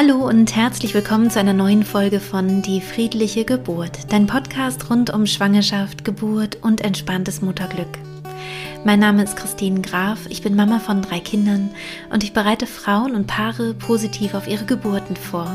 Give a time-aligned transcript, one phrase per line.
[0.00, 5.12] Hallo und herzlich willkommen zu einer neuen Folge von Die friedliche Geburt, dein Podcast rund
[5.12, 7.98] um Schwangerschaft, Geburt und entspanntes Mutterglück.
[8.84, 11.70] Mein Name ist Christine Graf, ich bin Mama von drei Kindern
[12.10, 15.50] und ich bereite Frauen und Paare positiv auf ihre Geburten vor.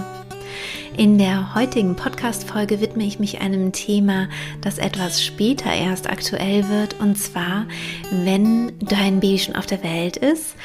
[0.96, 4.30] In der heutigen Podcast-Folge widme ich mich einem Thema,
[4.62, 7.66] das etwas später erst aktuell wird, und zwar,
[8.12, 10.56] wenn dein Baby schon auf der Welt ist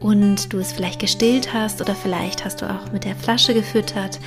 [0.00, 4.20] und du es vielleicht gestillt hast oder vielleicht hast du auch mit der Flasche gefüttert.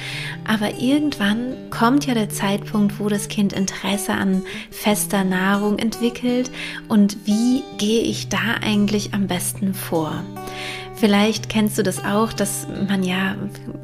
[0.48, 6.52] Aber irgendwann kommt ja der Zeitpunkt, wo das Kind Interesse an fester Nahrung entwickelt
[6.88, 10.24] und wie gehe ich da eigentlich am besten vor?
[11.02, 13.36] Vielleicht kennst du das auch, dass man ja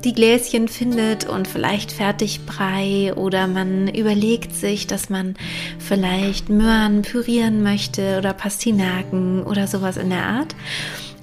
[0.04, 5.34] die Gläschen findet und vielleicht Fertigbrei oder man überlegt sich, dass man
[5.80, 10.56] vielleicht Möhren pürieren möchte oder Pastinaken oder sowas in der Art.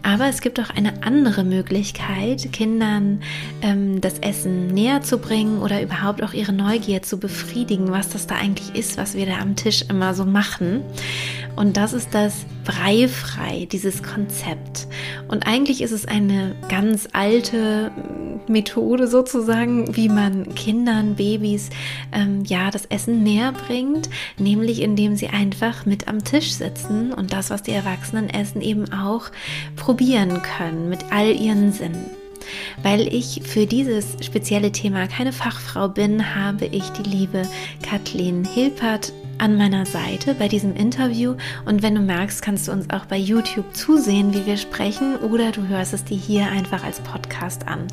[0.02, 3.22] Aber es gibt auch eine andere Möglichkeit, Kindern
[3.62, 8.26] ähm, das Essen näher zu bringen oder überhaupt auch ihre Neugier zu befriedigen, was das
[8.26, 10.82] da eigentlich ist, was wir da am Tisch immer so machen.
[11.56, 14.88] Und das ist das Breifrei, dieses Konzept.
[15.28, 17.90] Und eigentlich ist es eine ganz alte
[18.48, 21.70] Methode sozusagen, wie man Kindern, Babys
[22.12, 27.32] ähm, ja das Essen näher bringt, nämlich indem sie einfach mit am Tisch sitzen und
[27.32, 29.30] das, was die Erwachsenen essen, eben auch
[29.76, 32.10] probieren können mit all ihren Sinnen.
[32.82, 37.42] Weil ich für dieses spezielle Thema keine Fachfrau bin, habe ich die liebe
[37.82, 42.90] Kathleen Hilpert an meiner Seite bei diesem Interview und wenn du magst, kannst du uns
[42.90, 47.00] auch bei YouTube zusehen, wie wir sprechen oder du hörst es dir hier einfach als
[47.00, 47.86] Podcast an.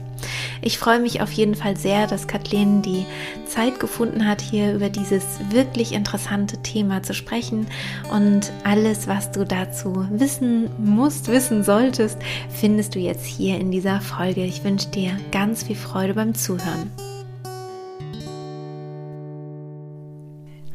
[0.62, 3.06] Ich freue mich auf jeden Fall sehr, dass Kathleen die
[3.46, 7.68] Zeit gefunden hat, hier über dieses wirklich interessante Thema zu sprechen
[8.14, 12.18] und alles, was du dazu wissen musst, wissen solltest,
[12.50, 14.44] findest du jetzt hier in dieser Folge.
[14.44, 16.92] Ich wünsche dir ganz viel Freude beim Zuhören.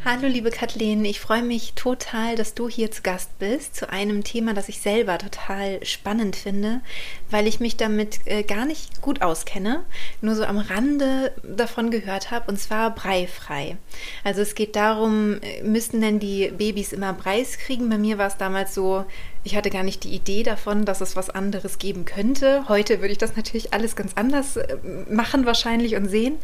[0.09, 4.23] Hallo liebe Kathleen, ich freue mich total, dass du hier zu Gast bist zu einem
[4.23, 6.81] Thema, das ich selber total spannend finde,
[7.29, 9.85] weil ich mich damit äh, gar nicht gut auskenne,
[10.21, 13.79] nur so am Rande davon gehört habe, und zwar breifrei.
[14.23, 17.91] Also es geht darum, äh, müssten denn die Babys immer Breis kriegen?
[17.91, 19.07] Bei mir war es damals so,
[19.47, 22.69] ich hatte gar nicht die Idee davon, dass es was anderes geben könnte.
[22.69, 24.77] Heute würde ich das natürlich alles ganz anders äh,
[25.11, 26.37] machen wahrscheinlich und sehen.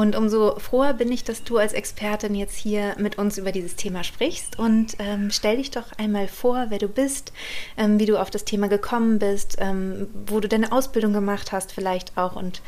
[0.00, 3.76] Und umso froher bin ich, dass du als Expertin jetzt hier mit uns über dieses
[3.76, 4.58] Thema sprichst.
[4.58, 7.34] Und ähm, stell dich doch einmal vor, wer du bist,
[7.76, 11.74] ähm, wie du auf das Thema gekommen bist, ähm, wo du deine Ausbildung gemacht hast
[11.74, 12.62] vielleicht auch und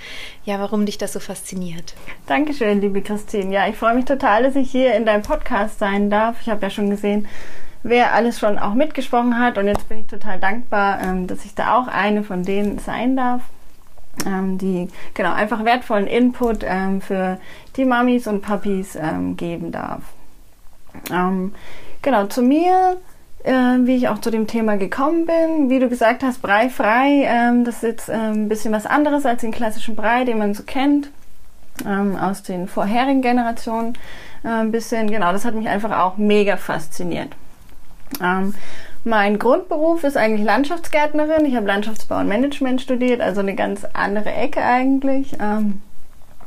[0.44, 1.94] ja, warum dich das so fasziniert.
[2.26, 3.50] Dankeschön, liebe Christine.
[3.50, 6.36] Ja, ich freue mich total, dass ich hier in deinem Podcast sein darf.
[6.42, 7.26] Ich habe ja schon gesehen,
[7.82, 9.56] wer alles schon auch mitgesprochen hat.
[9.56, 13.16] Und jetzt bin ich total dankbar, ähm, dass ich da auch eine von denen sein
[13.16, 13.40] darf,
[14.26, 17.38] ähm, die genau einfach wertvollen Input ähm, für
[17.76, 20.02] die Mamis und Papis ähm, geben darf.
[21.10, 21.54] Ähm,
[22.02, 22.98] genau, zu mir,
[23.44, 25.70] äh, wie ich auch zu dem Thema gekommen bin.
[25.70, 29.40] Wie du gesagt hast, Brei frei, ähm, das ist jetzt ein bisschen was anderes als
[29.40, 31.10] den klassischen Brei, den man so kennt
[32.20, 33.94] aus den vorherigen Generationen.
[34.44, 37.30] Äh, ein bisschen, genau, das hat mich einfach auch mega fasziniert.
[39.04, 41.44] Mein Grundberuf ist eigentlich Landschaftsgärtnerin.
[41.44, 45.36] Ich habe Landschaftsbau und Management studiert, also eine ganz andere Ecke eigentlich.
[45.40, 45.82] Ähm,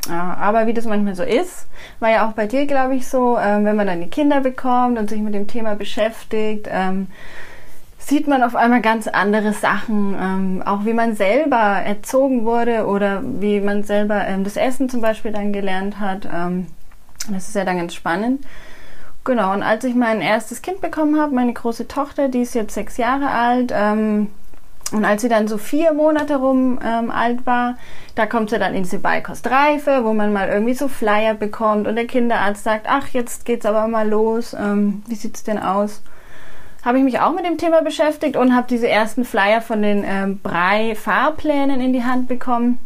[0.09, 1.67] aber wie das manchmal so ist,
[1.99, 4.99] war ja auch bei dir, glaube ich, so, ähm, wenn man dann die Kinder bekommt
[4.99, 7.07] und sich mit dem Thema beschäftigt, ähm,
[7.97, 13.23] sieht man auf einmal ganz andere Sachen, ähm, auch wie man selber erzogen wurde oder
[13.23, 16.27] wie man selber ähm, das Essen zum Beispiel dann gelernt hat.
[16.31, 16.67] Ähm,
[17.31, 18.45] das ist ja dann ganz spannend.
[19.25, 22.75] Genau, und als ich mein erstes Kind bekommen habe, meine große Tochter, die ist jetzt
[22.75, 24.27] sechs Jahre alt, ähm,
[24.91, 27.75] und als sie dann so vier Monate rum ähm, alt war,
[28.13, 31.95] da kommt sie dann in diese Beikostreife, wo man mal irgendwie so Flyer bekommt und
[31.95, 36.03] der Kinderarzt sagt, ach, jetzt geht's aber mal los, ähm, wie sieht's denn aus?
[36.83, 40.03] Habe ich mich auch mit dem Thema beschäftigt und habe diese ersten Flyer von den
[40.05, 42.77] ähm, Brei-Fahrplänen in die Hand bekommen.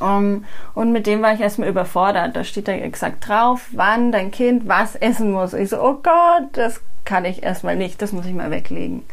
[0.00, 0.44] Um,
[0.74, 2.34] und mit dem war ich erstmal überfordert.
[2.34, 5.52] Da steht da exakt drauf, wann dein Kind was essen muss.
[5.52, 9.04] Ich so, oh Gott, das kann ich erstmal nicht, das muss ich mal weglegen.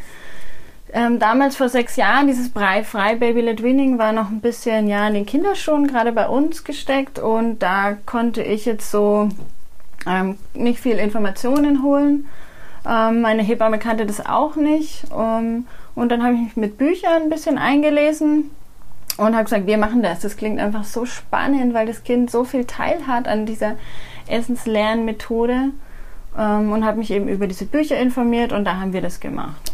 [0.93, 4.87] Ähm, damals vor sechs Jahren, dieses Brei frei Baby Led Winning war noch ein bisschen
[4.87, 9.29] ja in den Kinderschuhen gerade bei uns gesteckt und da konnte ich jetzt so
[10.05, 12.27] ähm, nicht viel Informationen holen.
[12.85, 15.05] Ähm, meine Hebamme kannte das auch nicht.
[15.11, 18.49] Um, und dann habe ich mich mit Büchern ein bisschen eingelesen
[19.27, 20.19] und habe gesagt, wir machen das.
[20.19, 23.75] Das klingt einfach so spannend, weil das Kind so viel Teil hat an dieser
[24.27, 25.71] Essenslernmethode
[26.37, 29.71] ähm, und habe mich eben über diese Bücher informiert und da haben wir das gemacht.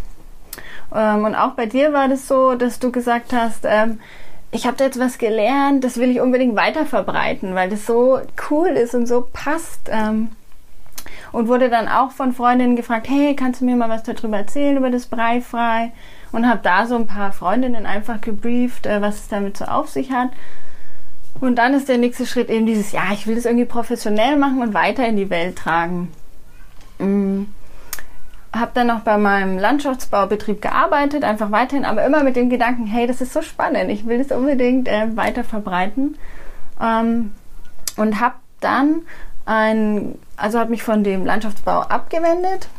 [0.94, 4.00] Ähm, und auch bei dir war das so, dass du gesagt hast, ähm,
[4.52, 8.20] ich habe da jetzt was gelernt, das will ich unbedingt weiter verbreiten, weil das so
[8.50, 9.90] cool ist und so passt.
[9.90, 10.30] Ähm,
[11.38, 14.76] und wurde dann auch von Freundinnen gefragt, hey, kannst du mir mal was darüber erzählen,
[14.76, 15.92] über das Breifrei?
[16.32, 19.88] Und habe da so ein paar Freundinnen einfach gebrieft, äh, was es damit so auf
[19.88, 20.32] sich hat.
[21.40, 24.64] Und dann ist der nächste Schritt eben dieses, ja, ich will das irgendwie professionell machen
[24.64, 26.12] und weiter in die Welt tragen.
[26.98, 27.50] Mhm.
[28.52, 33.06] Habe dann noch bei meinem Landschaftsbaubetrieb gearbeitet, einfach weiterhin, aber immer mit dem Gedanken, hey,
[33.06, 36.18] das ist so spannend, ich will das unbedingt äh, weiter verbreiten.
[36.82, 37.34] Ähm,
[37.96, 39.04] und habe dann
[39.46, 42.70] ein, also habe mich von dem Landschaftsbau abgewendet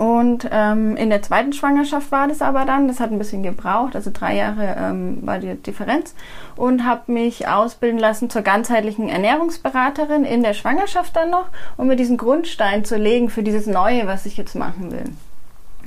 [0.00, 3.94] und ähm, in der zweiten Schwangerschaft war das aber dann, das hat ein bisschen gebraucht,
[3.94, 6.14] also drei Jahre ähm, war die Differenz
[6.56, 11.96] und habe mich ausbilden lassen zur ganzheitlichen Ernährungsberaterin in der Schwangerschaft dann noch, um mir
[11.96, 15.04] diesen Grundstein zu legen für dieses Neue, was ich jetzt machen will.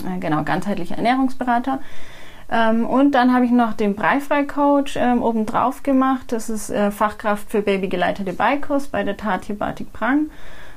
[0.06, 1.79] Äh, genau, ganzheitlicher Ernährungsberater.
[2.51, 6.31] Ähm, und dann habe ich noch den Breifrei-Coach ähm, obendrauf gemacht.
[6.31, 10.29] Das ist äh, Fachkraft für babygeleitete Beikurs bei der Tati Batik Prang.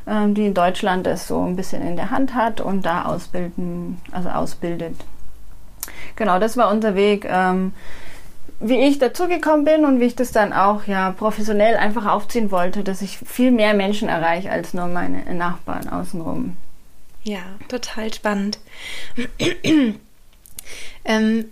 [0.08, 4.00] Ähm, die in Deutschland das so ein bisschen in der Hand hat und da ausbilden,
[4.12, 4.94] also ausbildet.
[6.14, 7.72] Genau, das war unser Weg, ähm,
[8.60, 12.84] wie ich dazugekommen bin und wie ich das dann auch ja professionell einfach aufziehen wollte,
[12.84, 16.56] dass ich viel mehr Menschen erreiche als nur meine Nachbarn außenrum.
[17.24, 18.60] Ja, total spannend.
[21.04, 21.44] ähm,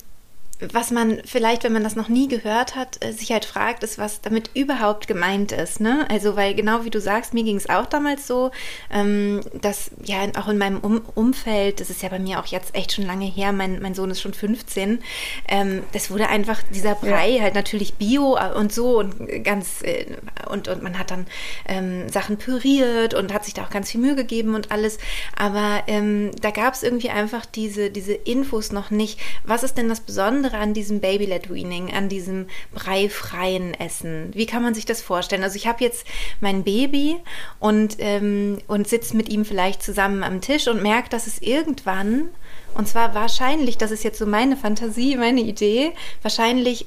[0.73, 3.99] was man vielleicht, wenn man das noch nie gehört hat, äh, sich halt fragt, ist,
[3.99, 5.81] was damit überhaupt gemeint ist.
[5.81, 6.07] Ne?
[6.11, 8.51] Also, weil genau wie du sagst, mir ging es auch damals so,
[8.91, 12.75] ähm, dass ja auch in meinem um Umfeld, das ist ja bei mir auch jetzt
[12.75, 15.03] echt schon lange her, mein, mein Sohn ist schon 15,
[15.49, 17.43] ähm, das wurde einfach dieser Brei ja.
[17.43, 20.07] halt natürlich bio äh, und so und ganz äh,
[20.49, 21.27] und, und man hat dann
[21.67, 24.99] ähm, Sachen püriert und hat sich da auch ganz viel Mühe gegeben und alles.
[25.37, 29.19] Aber ähm, da gab es irgendwie einfach diese, diese Infos noch nicht.
[29.45, 30.44] Was ist denn das Besondere?
[30.45, 34.31] Besondere an diesem Baby-led Weaning, an diesem breifreien Essen?
[34.35, 35.43] Wie kann man sich das vorstellen?
[35.43, 36.07] Also ich habe jetzt
[36.43, 37.17] mein Baby
[37.61, 42.29] und, ähm, und sitze mit ihm vielleicht zusammen am Tisch und merke, dass es irgendwann,
[42.75, 46.85] und zwar wahrscheinlich, das ist jetzt so meine Fantasie, meine Idee, wahrscheinlich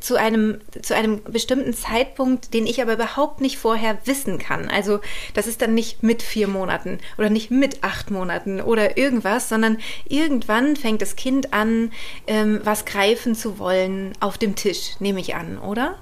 [0.00, 4.68] zu einem, zu einem bestimmten Zeitpunkt, den ich aber überhaupt nicht vorher wissen kann.
[4.68, 5.00] Also
[5.34, 9.78] das ist dann nicht mit vier Monaten oder nicht mit acht Monaten oder irgendwas, sondern
[10.08, 11.90] irgendwann fängt das Kind an,
[12.26, 15.96] ähm, was greifen zu wollen auf dem Tisch, nehme ich an, oder?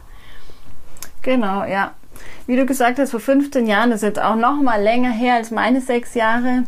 [1.23, 1.95] Genau, ja.
[2.47, 5.35] Wie du gesagt hast, vor 15 Jahren, das ist jetzt auch noch mal länger her
[5.35, 6.65] als meine sechs Jahre.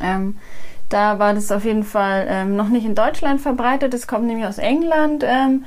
[0.00, 0.38] Ähm,
[0.88, 3.92] da war das auf jeden Fall ähm, noch nicht in Deutschland verbreitet.
[3.92, 5.24] Das kommt nämlich aus England.
[5.26, 5.64] Ähm,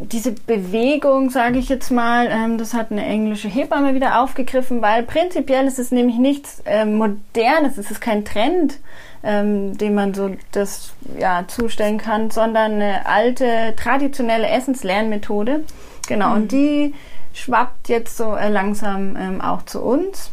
[0.00, 5.02] diese Bewegung, sage ich jetzt mal, ähm, das hat eine englische Hebamme wieder aufgegriffen, weil
[5.02, 8.78] prinzipiell ist es nämlich nichts ähm, Modernes, es ist kein Trend,
[9.24, 15.64] ähm, dem man so das ja zustellen kann, sondern eine alte traditionelle Essenslernmethode.
[16.06, 16.36] Genau, mhm.
[16.36, 16.94] und die
[17.32, 20.30] schwappt jetzt so äh, langsam ähm, auch zu uns,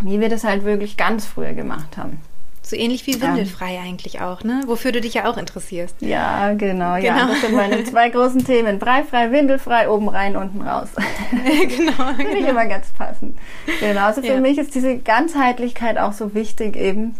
[0.00, 2.20] wie wir das halt wirklich ganz früher gemacht haben.
[2.68, 3.80] So ähnlich wie Windelfrei ja.
[3.80, 4.60] eigentlich auch, ne?
[4.66, 5.96] Wofür du dich ja auch interessierst.
[6.00, 6.98] Ja, genau, genau.
[6.98, 8.78] Ja, das sind meine zwei großen Themen.
[8.78, 10.90] Breifrei, Windelfrei, oben rein, unten raus.
[11.30, 11.92] genau.
[12.14, 12.36] Finde genau.
[12.36, 13.38] ich immer ganz passend.
[13.80, 14.40] Genau, also für ja.
[14.40, 17.14] mich ist diese Ganzheitlichkeit auch so wichtig eben,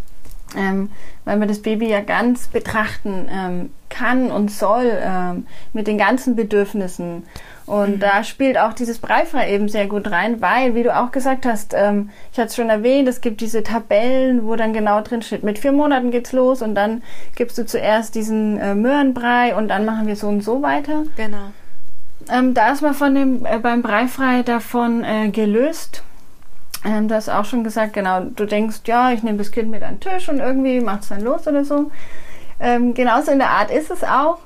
[0.54, 0.90] ähm,
[1.24, 6.36] weil man das Baby ja ganz betrachten ähm, kann und soll ähm, mit den ganzen
[6.36, 7.22] Bedürfnissen.
[7.68, 8.00] Und mhm.
[8.00, 11.74] da spielt auch dieses Breifrei eben sehr gut rein, weil, wie du auch gesagt hast,
[11.74, 15.42] ähm, ich hatte es schon erwähnt, es gibt diese Tabellen, wo dann genau drin steht,
[15.44, 17.02] mit vier Monaten geht's los und dann
[17.36, 21.04] gibst du zuerst diesen äh, Möhrenbrei und dann machen wir so und so weiter.
[21.16, 21.52] Genau.
[22.30, 26.02] Ähm, da ist man von dem, äh, beim Breifrei davon äh, gelöst.
[26.86, 29.82] Ähm, du hast auch schon gesagt, genau, du denkst, ja, ich nehme das Kind mit
[29.82, 31.90] an den Tisch und irgendwie macht es dann los oder so.
[32.60, 34.38] Ähm, genauso in der Art ist es auch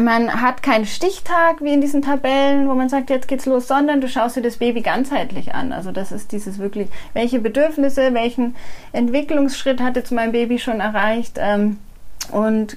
[0.00, 4.00] man hat keinen Stichtag wie in diesen Tabellen, wo man sagt, jetzt geht's los, sondern
[4.00, 5.72] du schaust dir das Baby ganzheitlich an.
[5.72, 8.54] Also das ist dieses wirklich, welche Bedürfnisse, welchen
[8.92, 11.78] Entwicklungsschritt hat jetzt mein Baby schon erreicht ähm,
[12.30, 12.76] und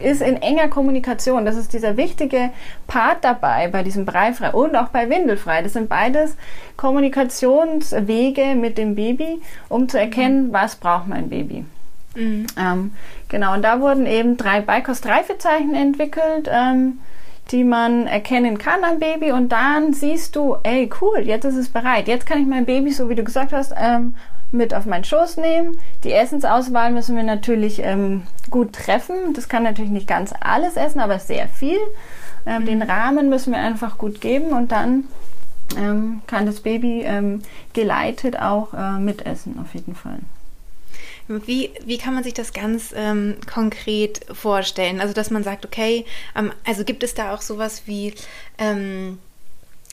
[0.00, 1.44] ist in enger Kommunikation.
[1.44, 2.50] Das ist dieser wichtige
[2.86, 5.62] Part dabei bei diesem Breifrei und auch bei Windelfrei.
[5.62, 6.36] Das sind beides
[6.76, 11.64] Kommunikationswege mit dem Baby, um zu erkennen, was braucht mein Baby.
[12.14, 12.46] Mhm.
[12.58, 12.92] Ähm,
[13.28, 16.98] genau, und da wurden eben drei Beikost-Reifezeichen entwickelt, ähm,
[17.50, 21.68] die man erkennen kann am Baby und dann siehst du, ey, cool, jetzt ist es
[21.68, 22.08] bereit.
[22.08, 24.14] Jetzt kann ich mein Baby, so wie du gesagt hast, ähm,
[24.52, 25.78] mit auf meinen Schoß nehmen.
[26.04, 29.32] Die Essensauswahl müssen wir natürlich ähm, gut treffen.
[29.34, 31.78] Das kann natürlich nicht ganz alles essen, aber sehr viel.
[32.46, 32.66] Ähm, mhm.
[32.66, 35.04] Den Rahmen müssen wir einfach gut geben und dann
[35.76, 37.06] ähm, kann das Baby
[37.72, 40.18] geleitet auch äh, mitessen, auf jeden Fall.
[41.28, 45.00] Wie, wie kann man sich das ganz ähm, konkret vorstellen?
[45.00, 46.04] Also, dass man sagt, okay,
[46.36, 48.14] ähm, also gibt es da auch sowas wie,
[48.58, 49.18] ähm,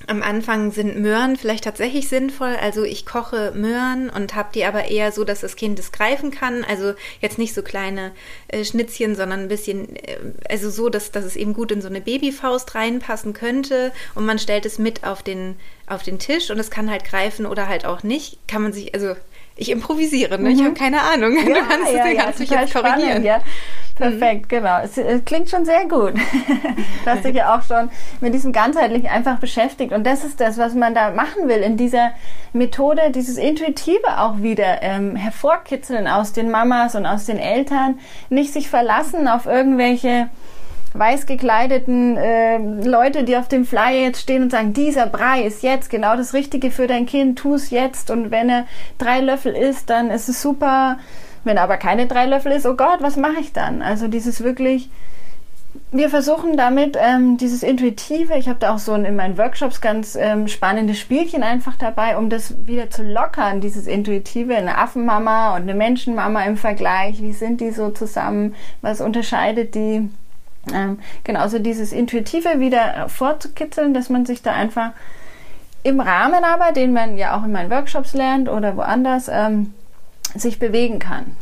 [0.07, 2.55] am Anfang sind Möhren vielleicht tatsächlich sinnvoll.
[2.62, 6.31] Also ich koche Möhren und habe die aber eher so, dass das Kind es greifen
[6.31, 6.63] kann.
[6.63, 8.12] Also jetzt nicht so kleine
[8.48, 10.17] äh, Schnitzchen, sondern ein bisschen, äh,
[10.48, 13.91] also so, dass, dass es eben gut in so eine Babyfaust reinpassen könnte.
[14.15, 17.45] Und man stellt es mit auf den, auf den Tisch und es kann halt greifen
[17.45, 18.39] oder halt auch nicht.
[18.48, 19.15] Kann man sich, also
[19.60, 20.50] ich improvisiere, ne?
[20.50, 20.56] Mhm.
[20.56, 21.36] ich habe keine Ahnung.
[21.36, 23.24] Ja, du kannst, ja, kannst ja, mich jetzt korrigieren.
[23.24, 23.42] Spannend, ja.
[23.96, 24.48] Perfekt, mhm.
[24.48, 24.80] genau.
[24.82, 26.13] Es, es, klingt schon sehr gut.
[27.06, 27.89] du hast dich ja auch schon
[28.22, 29.92] mit diesem ganzheitlich einfach beschäftigt.
[29.92, 32.12] Und das ist das, was man da machen will in dieser
[32.54, 38.00] Methode, dieses Intuitive auch wieder ähm, hervorkitzeln aus den Mamas und aus den Eltern.
[38.30, 40.30] Nicht sich verlassen auf irgendwelche
[40.93, 45.63] weiß gekleideten äh, Leute, die auf dem Flyer jetzt stehen und sagen, dieser Brei ist
[45.63, 48.65] jetzt genau das Richtige für dein Kind, tu es jetzt und wenn er
[48.98, 50.98] drei Löffel isst, dann ist es super
[51.43, 53.81] wenn aber keine drei Löffel ist, oh Gott, was mache ich dann?
[53.81, 54.89] Also dieses wirklich,
[55.91, 60.15] wir versuchen damit ähm, dieses Intuitive, ich habe da auch so in meinen Workshops ganz
[60.15, 65.63] ähm, spannendes Spielchen einfach dabei, um das wieder zu lockern, dieses Intuitive, eine Affenmama und
[65.63, 70.10] eine Menschenmama im Vergleich, wie sind die so zusammen, was unterscheidet die?
[70.74, 74.92] Ähm, genauso dieses Intuitive wieder vorzukitzeln, dass man sich da einfach
[75.84, 79.74] im Rahmen aber, den man ja auch in meinen Workshops lernt oder woanders, ähm,
[80.36, 81.36] sich bewegen kann.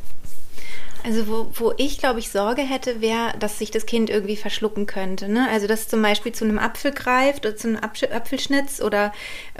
[1.08, 4.88] Also wo, wo ich, glaube ich, Sorge hätte, wäre, dass sich das Kind irgendwie verschlucken
[4.88, 5.30] könnte.
[5.30, 5.48] Ne?
[5.50, 9.14] Also dass zum Beispiel zu einem Apfel greift oder zu einem Apfel, Apfelschnitz oder,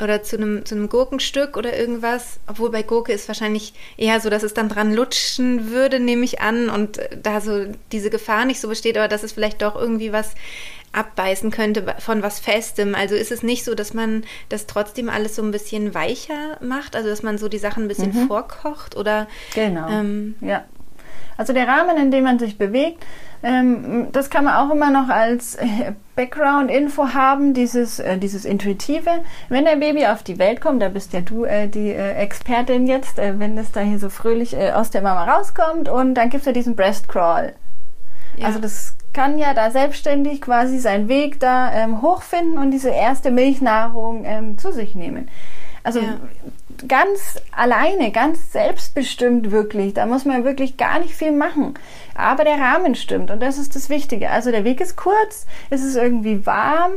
[0.04, 2.42] oder zu, einem, zu einem Gurkenstück oder irgendwas.
[2.48, 6.42] Obwohl bei Gurke ist wahrscheinlich eher so, dass es dann dran lutschen würde, nehme ich
[6.42, 6.70] an.
[6.70, 10.36] Und da so diese Gefahr nicht so besteht, aber dass es vielleicht doch irgendwie was
[10.92, 12.94] abbeißen könnte von was Festem.
[12.94, 16.94] Also ist es nicht so, dass man das trotzdem alles so ein bisschen weicher macht,
[16.94, 18.28] also dass man so die Sachen ein bisschen mhm.
[18.28, 19.28] vorkocht oder.
[19.56, 19.88] Genau.
[19.88, 20.66] Ähm, ja.
[21.38, 23.06] Also der Rahmen, in dem man sich bewegt,
[23.44, 29.10] ähm, das kann man auch immer noch als äh, Background-Info haben, dieses, äh, dieses Intuitive.
[29.48, 32.88] Wenn der Baby auf die Welt kommt, da bist ja du äh, die äh, Expertin
[32.88, 36.42] jetzt, äh, wenn das da hier so fröhlich aus der Mama rauskommt und dann gibt
[36.42, 37.54] es ja diesen Breast Crawl.
[38.36, 38.48] Ja.
[38.48, 43.32] Also das kann ja da selbstständig quasi seinen Weg da ähm, hochfinden und diese erste
[43.32, 45.30] Milchnahrung ähm, zu sich nehmen.
[45.84, 46.18] Also ja.
[46.88, 49.94] Ganz alleine, ganz selbstbestimmt wirklich.
[49.94, 51.76] Da muss man wirklich gar nicht viel machen.
[52.16, 54.30] Aber der Rahmen stimmt und das ist das Wichtige.
[54.30, 56.94] Also der Weg ist kurz, es ist irgendwie warm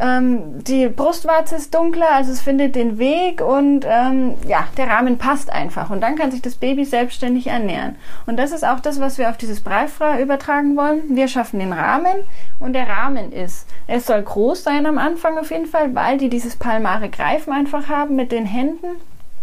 [0.00, 5.18] ähm, die Brustwarze ist dunkler, also es findet den Weg und ähm, ja, der Rahmen
[5.18, 5.90] passt einfach.
[5.90, 7.96] Und dann kann sich das Baby selbstständig ernähren.
[8.24, 11.02] Und das ist auch das, was wir auf dieses Breifrei übertragen wollen.
[11.14, 12.14] Wir schaffen den Rahmen
[12.60, 16.30] und der Rahmen ist, es soll groß sein am Anfang auf jeden Fall, weil die
[16.30, 18.86] dieses palmare Greifen einfach haben mit den Händen.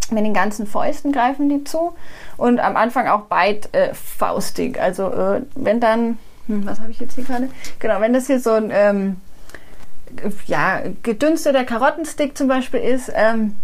[0.09, 1.93] Mit den ganzen Fäusten greifen die zu
[2.37, 4.77] und am Anfang auch beidfaustig.
[4.77, 7.49] Äh, also äh, wenn dann, hm, was habe ich jetzt hier gerade?
[7.77, 9.17] Genau, wenn das hier so ein ähm,
[10.45, 13.55] ja, gedünsteter Karottenstick zum Beispiel ist, ähm,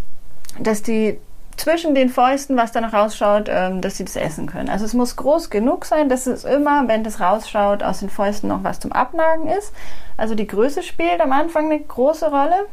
[0.60, 1.20] dass die
[1.58, 4.70] zwischen den Fäusten, was da noch rausschaut, ähm, dass sie das essen können.
[4.70, 8.50] Also es muss groß genug sein, dass es immer, wenn das rausschaut, aus den Fäusten
[8.50, 9.74] noch was zum Abnagen ist.
[10.18, 12.66] Also die Größe spielt am Anfang eine große Rolle.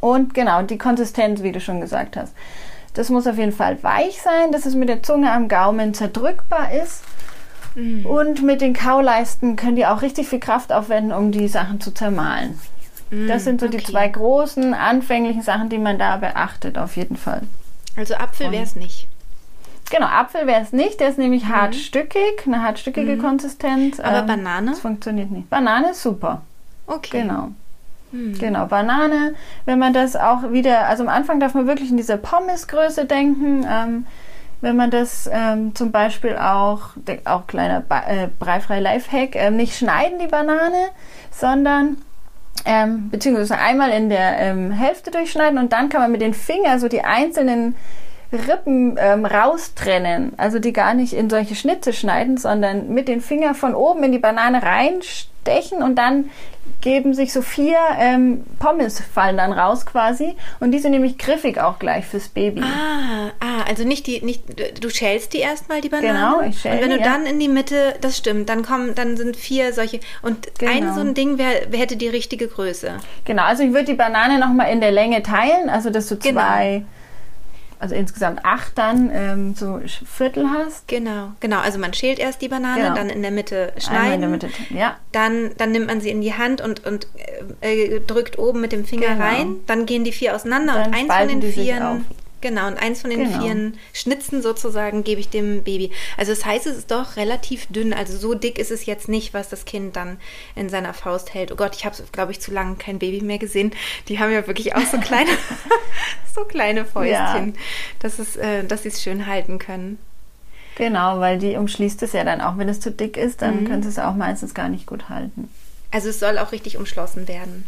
[0.00, 2.34] Und genau, die Konsistenz, wie du schon gesagt hast.
[2.94, 6.72] Das muss auf jeden Fall weich sein, dass es mit der Zunge am Gaumen zerdrückbar
[6.72, 7.02] ist.
[7.74, 8.04] Mhm.
[8.06, 11.92] Und mit den Kauleisten können die auch richtig viel Kraft aufwenden, um die Sachen zu
[11.92, 12.58] zermahlen.
[13.10, 13.78] Das sind so okay.
[13.78, 17.42] die zwei großen anfänglichen Sachen, die man da beachtet, auf jeden Fall.
[17.96, 19.08] Also Apfel wäre es nicht.
[19.90, 21.00] Genau, Apfel wäre es nicht.
[21.00, 21.56] Der ist nämlich mhm.
[21.56, 23.20] hartstückig, eine hartstückige mhm.
[23.20, 23.98] Konsistenz.
[23.98, 24.70] Aber ähm, Banane?
[24.70, 25.50] Das funktioniert nicht.
[25.50, 26.42] Banane ist super.
[26.86, 27.22] Okay.
[27.22, 27.48] Genau.
[28.12, 28.38] Mhm.
[28.38, 29.34] Genau, Banane.
[29.64, 33.66] Wenn man das auch wieder, also am Anfang darf man wirklich in diese Pommesgröße denken.
[33.68, 34.06] Ähm,
[34.60, 36.90] wenn man das ähm, zum Beispiel auch,
[37.24, 40.90] auch kleiner äh, breifrei Lifehack, äh, nicht schneiden die Banane,
[41.30, 41.96] sondern
[42.64, 46.78] ähm, beziehungsweise einmal in der ähm, Hälfte durchschneiden und dann kann man mit den Fingern
[46.78, 47.74] so die einzelnen
[48.32, 50.32] Rippen ähm, raustrennen.
[50.36, 54.12] Also die gar nicht in solche Schnitze schneiden, sondern mit den Fingern von oben in
[54.12, 56.30] die Banane reinstechen und dann
[56.80, 61.58] geben sich so vier ähm, Pommes fallen dann raus quasi und die sind nämlich griffig
[61.60, 62.62] auch gleich fürs Baby.
[62.62, 64.44] Ah, ah also nicht die, nicht,
[64.82, 66.12] du schälst die erstmal die Banane.
[66.12, 67.04] Genau, ich schäle Und wenn du ja.
[67.04, 70.72] dann in die Mitte, das stimmt, dann kommen, dann sind vier solche und genau.
[70.72, 72.96] ein so ein Ding wär, hätte die richtige Größe.
[73.24, 76.40] Genau, also ich würde die Banane nochmal in der Länge teilen, also dass du genau.
[76.40, 76.84] zwei
[77.80, 80.86] also insgesamt acht dann ähm, so Viertel hast.
[80.86, 81.60] Genau, genau.
[81.60, 82.94] Also man schält erst die Banane, genau.
[82.94, 84.14] dann in der Mitte schneiden.
[84.14, 84.96] In der Mitte, ja.
[85.12, 87.08] Dann, dann nimmt man sie in die Hand und, und
[87.62, 89.24] äh, drückt oben mit dem Finger genau.
[89.24, 89.56] rein.
[89.66, 92.04] Dann gehen die vier auseinander dann und eins von den Vieren
[92.40, 93.42] Genau, und eins von den genau.
[93.42, 95.90] vier Schnitzen sozusagen gebe ich dem Baby.
[96.16, 97.92] Also das heißt, es ist doch relativ dünn.
[97.92, 100.18] Also so dick ist es jetzt nicht, was das Kind dann
[100.56, 101.52] in seiner Faust hält.
[101.52, 103.72] Oh Gott, ich habe, glaube ich, zu lange kein Baby mehr gesehen.
[104.08, 105.30] Die haben ja wirklich auch so kleine,
[106.34, 107.60] so kleine Fäustchen, ja.
[107.98, 109.98] dass, es, äh, dass sie es schön halten können.
[110.76, 112.56] Genau, weil die umschließt es ja dann auch.
[112.56, 113.68] Wenn es zu dick ist, dann mhm.
[113.68, 115.50] können sie es auch meistens gar nicht gut halten.
[115.90, 117.66] Also es soll auch richtig umschlossen werden.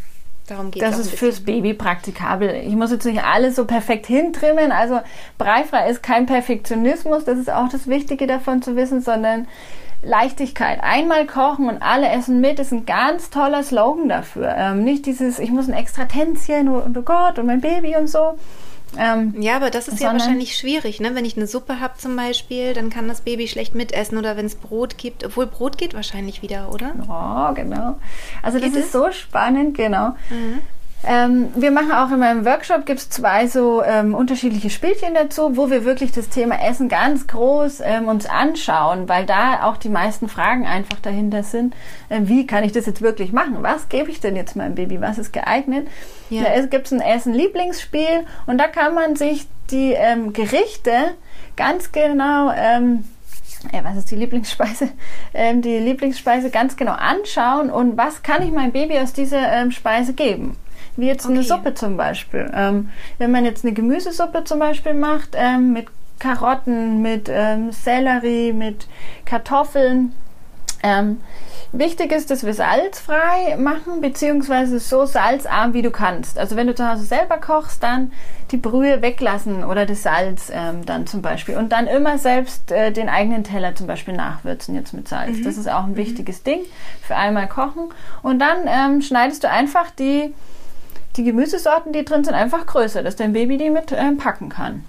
[0.52, 2.62] Darum geht das ist fürs Baby praktikabel.
[2.66, 4.71] Ich muss jetzt nicht alles so perfekt hintrimmen.
[4.71, 5.00] Also
[5.38, 7.25] breifrei ist kein Perfektionismus.
[7.25, 9.49] Das ist auch das Wichtige davon zu wissen, sondern
[10.02, 10.80] Leichtigkeit.
[10.82, 14.54] Einmal kochen und alle essen mit ist ein ganz toller Slogan dafür.
[14.54, 18.09] Ähm, nicht dieses, ich muss ein extra Tänzchen und oh Gott und mein Baby und
[18.09, 18.35] so.
[18.99, 21.14] Ähm, ja, aber das ist ja wahrscheinlich schwierig, ne?
[21.14, 24.46] Wenn ich eine Suppe habe zum Beispiel, dann kann das Baby schlecht mitessen oder wenn
[24.46, 26.94] es Brot gibt, obwohl Brot geht wahrscheinlich wieder, oder?
[27.08, 27.99] Ja, genau.
[28.42, 28.84] Also geht das es?
[28.87, 30.08] ist so spannend, genau.
[30.30, 30.61] Mhm.
[31.04, 35.56] Ähm, wir machen auch in meinem Workshop gibt es zwei so ähm, unterschiedliche Spielchen dazu,
[35.56, 39.88] wo wir wirklich das Thema Essen ganz groß ähm, uns anschauen, weil da auch die
[39.88, 41.75] meisten Fragen einfach dahinter sind.
[42.09, 43.56] Ähm, wie kann ich das jetzt wirklich machen?
[43.61, 45.00] Was gebe ich denn jetzt meinem Baby?
[45.00, 45.88] Was ist geeignet?
[46.30, 46.44] Ja.
[46.44, 50.92] Da gibt es ein Essen-Lieblingsspiel und da kann man sich die ähm, Gerichte
[51.56, 53.04] ganz genau ähm,
[53.73, 54.88] ja, was ist die Lieblingsspeise?
[55.35, 59.71] Ähm, die Lieblingsspeise ganz genau anschauen und was kann ich meinem Baby aus dieser ähm,
[59.71, 60.59] Speise geben?
[60.96, 61.34] Wie jetzt okay.
[61.34, 62.50] eine Suppe zum Beispiel.
[62.54, 65.87] Ähm, wenn man jetzt eine Gemüsesuppe zum Beispiel macht, ähm, mit
[66.18, 68.87] Karotten, mit ähm, Sellerie, mit
[69.25, 70.14] Kartoffeln,
[70.82, 71.20] ähm,
[71.72, 76.38] wichtig ist, dass wir salzfrei machen, beziehungsweise so salzarm wie du kannst.
[76.38, 78.12] Also wenn du zu Hause selber kochst, dann
[78.50, 81.56] die Brühe weglassen oder das Salz ähm, dann zum Beispiel.
[81.56, 85.38] Und dann immer selbst äh, den eigenen Teller zum Beispiel nachwürzen jetzt mit Salz.
[85.38, 85.44] Mhm.
[85.44, 85.96] Das ist auch ein mhm.
[85.96, 86.61] wichtiges Ding
[87.00, 87.90] für einmal kochen.
[88.22, 90.34] Und dann ähm, schneidest du einfach die
[91.16, 94.85] die Gemüsesorten, die drin sind, einfach größer, dass dein Baby die mit äh, packen kann.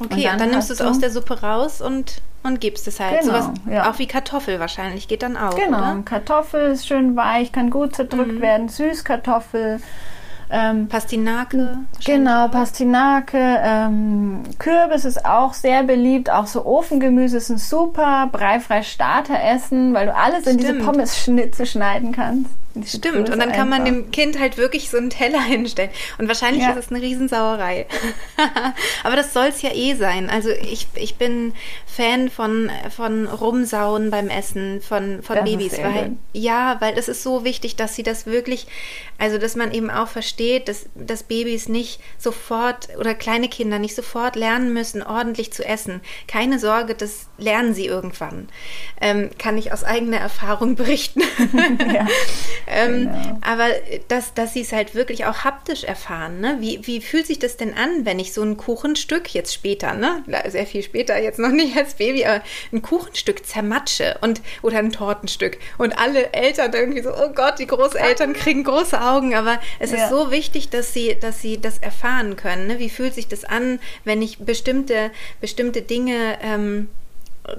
[0.00, 3.00] Okay, und dann, dann nimmst du es aus der Suppe raus und, und gibst es
[3.00, 3.20] halt.
[3.20, 3.90] Genau, Sowas, ja.
[3.90, 5.56] Auch wie Kartoffel wahrscheinlich, geht dann auch.
[5.56, 6.02] Genau, oder?
[6.04, 8.40] Kartoffel ist schön weich, kann gut zerdrückt mhm.
[8.40, 8.68] werden.
[8.68, 9.80] Süßkartoffel.
[10.50, 11.78] Ähm, Pastinake.
[12.04, 13.36] Genau, Pastinake.
[13.38, 16.30] Ähm, Kürbis ist auch sehr beliebt.
[16.30, 20.62] Auch so Ofengemüse ist ein super breifrei Starteressen, weil du alles Stimmt.
[20.62, 22.50] in diese Pommes-Schnitze schneiden kannst.
[22.86, 25.90] Stimmt, und dann kann man dem Kind halt wirklich so einen Teller hinstellen.
[26.18, 26.70] Und wahrscheinlich ja.
[26.70, 27.86] ist es eine Riesensauerei.
[29.04, 30.30] Aber das soll es ja eh sein.
[30.30, 31.54] Also ich, ich bin
[31.86, 35.78] Fan von, von Rumsauen beim Essen von, von Babys.
[35.78, 38.66] Weil, ja, weil es ist so wichtig, dass sie das wirklich,
[39.18, 43.96] also dass man eben auch versteht, dass, dass Babys nicht sofort oder kleine Kinder nicht
[43.96, 46.00] sofort lernen müssen, ordentlich zu essen.
[46.28, 48.48] Keine Sorge, das lernen sie irgendwann.
[49.00, 51.22] Ähm, kann ich aus eigener Erfahrung berichten.
[51.92, 52.06] ja.
[52.68, 53.38] Ähm, genau.
[53.40, 53.68] Aber
[54.08, 56.40] dass, dass sie es halt wirklich auch haptisch erfahren.
[56.40, 56.58] Ne?
[56.60, 60.22] Wie, wie fühlt sich das denn an, wenn ich so ein Kuchenstück jetzt später, ne?
[60.48, 64.92] sehr viel später, jetzt noch nicht als Baby, aber ein Kuchenstück zermatsche und oder ein
[64.92, 69.90] Tortenstück und alle Eltern irgendwie so, oh Gott, die Großeltern kriegen große Augen, aber es
[69.90, 70.04] ja.
[70.04, 72.66] ist so wichtig, dass sie, dass sie das erfahren können.
[72.66, 72.78] Ne?
[72.78, 76.88] Wie fühlt sich das an, wenn ich bestimmte, bestimmte Dinge ähm,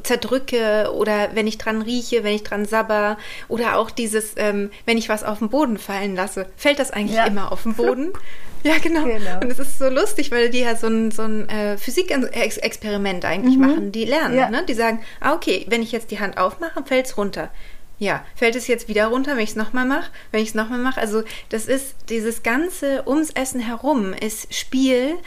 [0.03, 4.97] zerdrücke oder wenn ich dran rieche, wenn ich dran sabber oder auch dieses, ähm, wenn
[4.97, 6.47] ich was auf den Boden fallen lasse.
[6.57, 7.25] Fällt das eigentlich ja.
[7.25, 8.13] immer auf den Boden?
[8.61, 9.05] Ja, genau.
[9.05, 9.39] genau.
[9.41, 13.55] Und es ist so lustig, weil die ja so ein, so ein äh, Physikexperiment eigentlich
[13.55, 13.61] mhm.
[13.61, 13.91] machen.
[13.93, 14.49] Die lernen, ja.
[14.49, 14.65] ne?
[14.67, 17.51] Die sagen, ah, okay, wenn ich jetzt die Hand aufmache, fällt es runter.
[17.99, 20.09] Ja, fällt es jetzt wieder runter, wenn ich es nochmal mache?
[20.31, 21.01] Wenn ich es nochmal mache?
[21.01, 25.17] Also das ist dieses ganze ums Essen herum ist Spiel,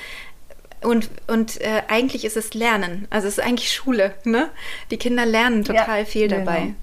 [0.84, 3.06] und, und äh, eigentlich ist es Lernen.
[3.10, 4.14] Also es ist eigentlich Schule.
[4.24, 4.48] Ne?
[4.90, 6.60] Die Kinder lernen total ja, viel dabei.
[6.60, 6.74] Genau.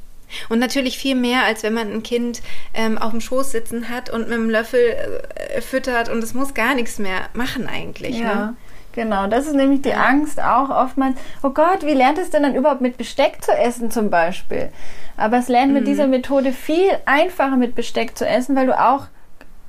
[0.49, 2.41] Und natürlich viel mehr, als wenn man ein Kind
[2.73, 4.95] ähm, auf dem Schoß sitzen hat und mit einem Löffel
[5.35, 8.19] äh, füttert und es muss gar nichts mehr machen eigentlich.
[8.19, 8.35] Ja.
[8.35, 8.55] Ne?
[8.93, 11.15] Genau, das ist nämlich die Angst auch oftmals.
[11.43, 14.69] Oh Gott, wie lernt es denn dann überhaupt mit Besteck zu essen zum Beispiel?
[15.15, 15.87] Aber es lernt mit mhm.
[15.87, 19.07] dieser Methode viel einfacher mit Besteck zu essen, weil du auch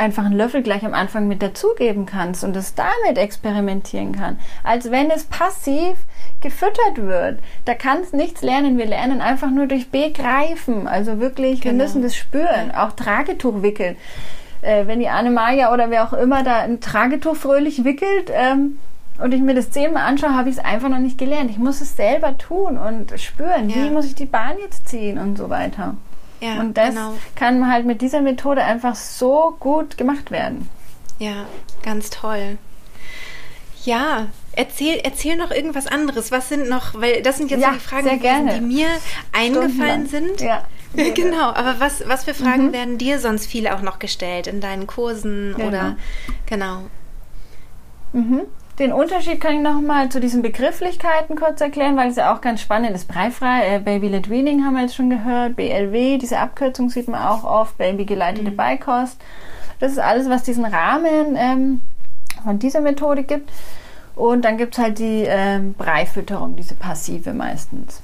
[0.00, 4.90] einfach einen Löffel gleich am Anfang mit dazugeben kannst und es damit experimentieren kann, als
[4.90, 5.96] wenn es passiv
[6.40, 7.38] gefüttert wird.
[7.66, 8.78] Da kann es nichts lernen.
[8.78, 10.88] Wir lernen einfach nur durch Begreifen.
[10.88, 11.74] Also wirklich, genau.
[11.74, 12.72] wir müssen das spüren.
[12.74, 13.96] Auch Tragetuch wickeln.
[14.62, 18.78] Äh, wenn die Anne-Maja oder wer auch immer da ein Tragetuch fröhlich wickelt, ähm,
[19.22, 21.50] und ich mir das zehnmal anschaue, habe ich es einfach noch nicht gelernt.
[21.50, 23.76] Ich muss es selber tun und spüren, ja.
[23.76, 25.94] wie muss ich die Bahn jetzt ziehen und so weiter.
[26.40, 27.14] Ja, und das genau.
[27.34, 30.68] kann halt mit dieser Methode einfach so gut gemacht werden.
[31.18, 31.46] Ja,
[31.82, 32.56] ganz toll.
[33.84, 36.32] Ja, erzähl, erzähl noch irgendwas anderes.
[36.32, 38.88] Was sind noch, weil das sind jetzt ja, die Fragen, gewesen, die mir
[39.32, 40.40] eingefallen sind.
[40.40, 40.64] Ja.
[41.14, 42.72] genau, aber was, was für Fragen mhm.
[42.72, 45.68] werden dir sonst viele auch noch gestellt in deinen Kursen genau.
[45.68, 45.96] oder
[46.46, 46.82] genau.
[48.12, 48.42] Mhm.
[48.80, 52.40] Den Unterschied kann ich noch mal zu diesen Begrifflichkeiten kurz erklären, weil es ja auch
[52.40, 53.08] ganz spannend ist.
[53.08, 57.22] Breifrei, äh, Baby Led Weaning haben wir jetzt schon gehört, BLW, diese Abkürzung sieht man
[57.22, 58.56] auch oft, Baby geleitete mhm.
[58.56, 59.20] Beikost.
[59.80, 61.82] Das ist alles, was diesen Rahmen ähm,
[62.42, 63.50] von dieser Methode gibt.
[64.16, 68.00] Und dann gibt es halt die ähm, Breifütterung, diese passive meistens.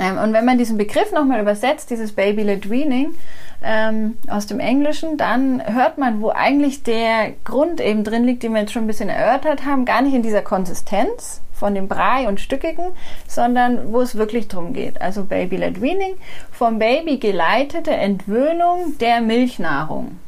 [0.00, 3.14] Ähm, und wenn man diesen Begriff nochmal übersetzt, dieses Baby-led Weaning
[3.62, 8.52] ähm, aus dem Englischen, dann hört man, wo eigentlich der Grund eben drin liegt, den
[8.52, 12.26] wir jetzt schon ein bisschen erörtert haben, gar nicht in dieser Konsistenz von dem Brei
[12.26, 12.86] und Stückigen,
[13.28, 15.02] sondern wo es wirklich drum geht.
[15.02, 16.14] Also Baby-led Weaning,
[16.50, 20.18] vom Baby geleitete Entwöhnung der Milchnahrung.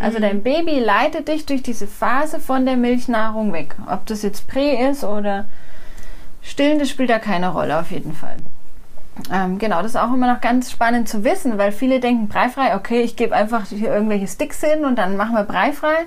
[0.00, 0.22] Also mhm.
[0.22, 3.76] dein Baby leitet dich durch diese Phase von der Milchnahrung weg.
[3.88, 5.46] Ob das jetzt Prä ist oder
[6.42, 8.36] Stillen, das spielt da keine Rolle auf jeden Fall.
[9.32, 12.74] Ähm, genau, das ist auch immer noch ganz spannend zu wissen, weil viele denken, breifrei,
[12.76, 16.06] okay, ich gebe einfach hier irgendwelche Sticks hin und dann machen wir breifrei.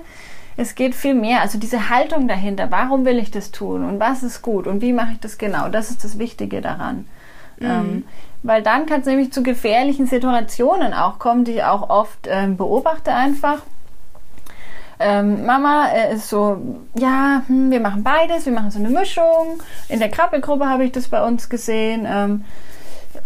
[0.56, 4.22] Es geht viel mehr, also diese Haltung dahinter, warum will ich das tun und was
[4.22, 7.06] ist gut und wie mache ich das genau, das ist das Wichtige daran.
[7.58, 7.66] Mhm.
[7.66, 8.04] Ähm,
[8.42, 12.56] weil dann kann es nämlich zu gefährlichen Situationen auch kommen, die ich auch oft ähm,
[12.56, 13.62] beobachte einfach.
[15.00, 16.58] Ähm, Mama äh, ist so,
[16.94, 19.60] ja, hm, wir machen beides, wir machen so eine Mischung.
[19.88, 22.06] In der Krabbelgruppe habe ich das bei uns gesehen.
[22.08, 22.44] Ähm,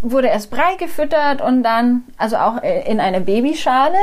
[0.02, 3.96] wurde erst Brei gefüttert und dann, also auch in eine Babyschale.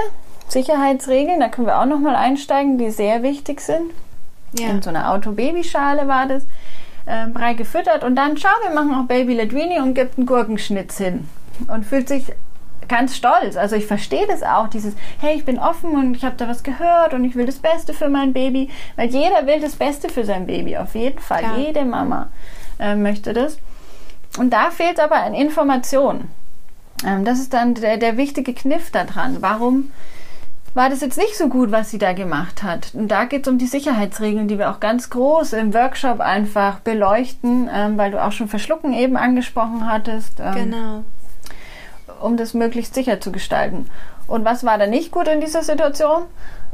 [0.47, 3.91] Sicherheitsregeln, da können wir auch nochmal einsteigen, die sehr wichtig sind.
[4.60, 4.69] Ja.
[4.69, 6.43] In so einer Auto-Babyschale war das.
[7.08, 10.97] Äh, Brei gefüttert und dann, schau, wir machen auch Baby Ledwini und gibt einen Gurkenschnitz
[10.97, 11.27] hin.
[11.67, 12.31] Und fühlt sich
[12.88, 13.58] ganz stolz.
[13.58, 16.63] Also ich verstehe das auch, dieses, hey, ich bin offen und ich habe da was
[16.63, 18.69] gehört und ich will das Beste für mein Baby.
[18.95, 21.39] Weil jeder will das Beste für sein Baby, auf jeden Fall.
[21.43, 21.58] Klar.
[21.58, 22.29] Jede Mama
[22.79, 23.58] äh, möchte das.
[24.37, 26.29] Und da fehlt aber an Information.
[27.05, 29.37] Ähm, das ist dann der, der wichtige Kniff daran.
[29.41, 29.91] Warum
[30.73, 32.91] war das jetzt nicht so gut, was sie da gemacht hat?
[32.93, 36.79] Und da geht es um die Sicherheitsregeln, die wir auch ganz groß im Workshop einfach
[36.79, 40.39] beleuchten, ähm, weil du auch schon Verschlucken eben angesprochen hattest.
[40.39, 41.03] Ähm, genau.
[42.21, 43.89] Um das möglichst sicher zu gestalten.
[44.27, 46.23] Und was war da nicht gut in dieser Situation?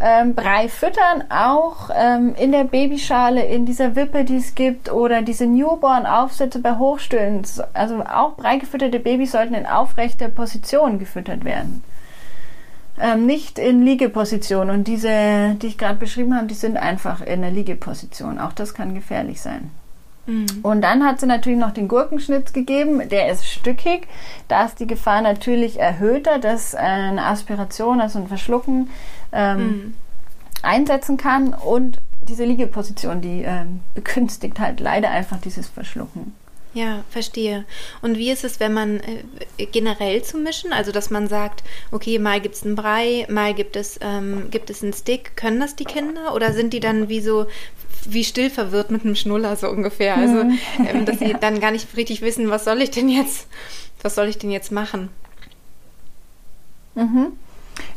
[0.02, 5.22] Ähm, Brei füttern, auch ähm, in der Babyschale, in dieser Wippe, die es gibt, oder
[5.22, 7.44] diese Newborn-Aufsätze bei Hochstillen.
[7.74, 11.84] Also auch brei gefütterte Babys sollten in aufrechter Position gefüttert werden.
[13.00, 14.70] Ähm, nicht in Liegeposition.
[14.70, 18.40] Und diese, die ich gerade beschrieben habe, die sind einfach in der Liegeposition.
[18.40, 19.72] Auch das kann gefährlich sein.
[20.26, 20.48] Mhm.
[20.62, 23.10] Und dann hat sie natürlich noch den Gurkenschnitz gegeben.
[23.10, 24.08] Der ist stückig.
[24.48, 28.90] Da ist die Gefahr natürlich erhöhter, dass eine Aspiration, also ein Verschlucken,
[29.32, 29.94] ähm, mhm.
[30.62, 31.54] einsetzen kann.
[31.54, 36.36] Und diese Liegeposition, die ähm, begünstigt halt leider einfach dieses Verschlucken.
[36.74, 37.66] Ja, verstehe.
[38.02, 39.02] Und wie ist es, wenn man
[39.58, 40.72] äh, generell zu mischen?
[40.72, 44.70] Also, dass man sagt, okay, mal gibt es einen Brei, mal gibt es, ähm, gibt
[44.70, 45.36] es einen Stick.
[45.36, 46.34] Können das die Kinder?
[46.34, 47.48] Oder sind die dann wie so,
[48.10, 50.18] wie still verwirrt mit einem Schnuller so ungefähr?
[50.18, 50.60] Also, mhm.
[50.88, 53.48] ähm, dass sie dann gar nicht richtig wissen, was soll ich denn jetzt,
[54.02, 55.10] was soll ich denn jetzt machen?
[56.96, 57.34] Mhm.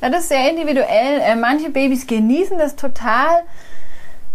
[0.01, 1.21] Ja, das ist sehr individuell.
[1.21, 3.43] Äh, manche Babys genießen das total,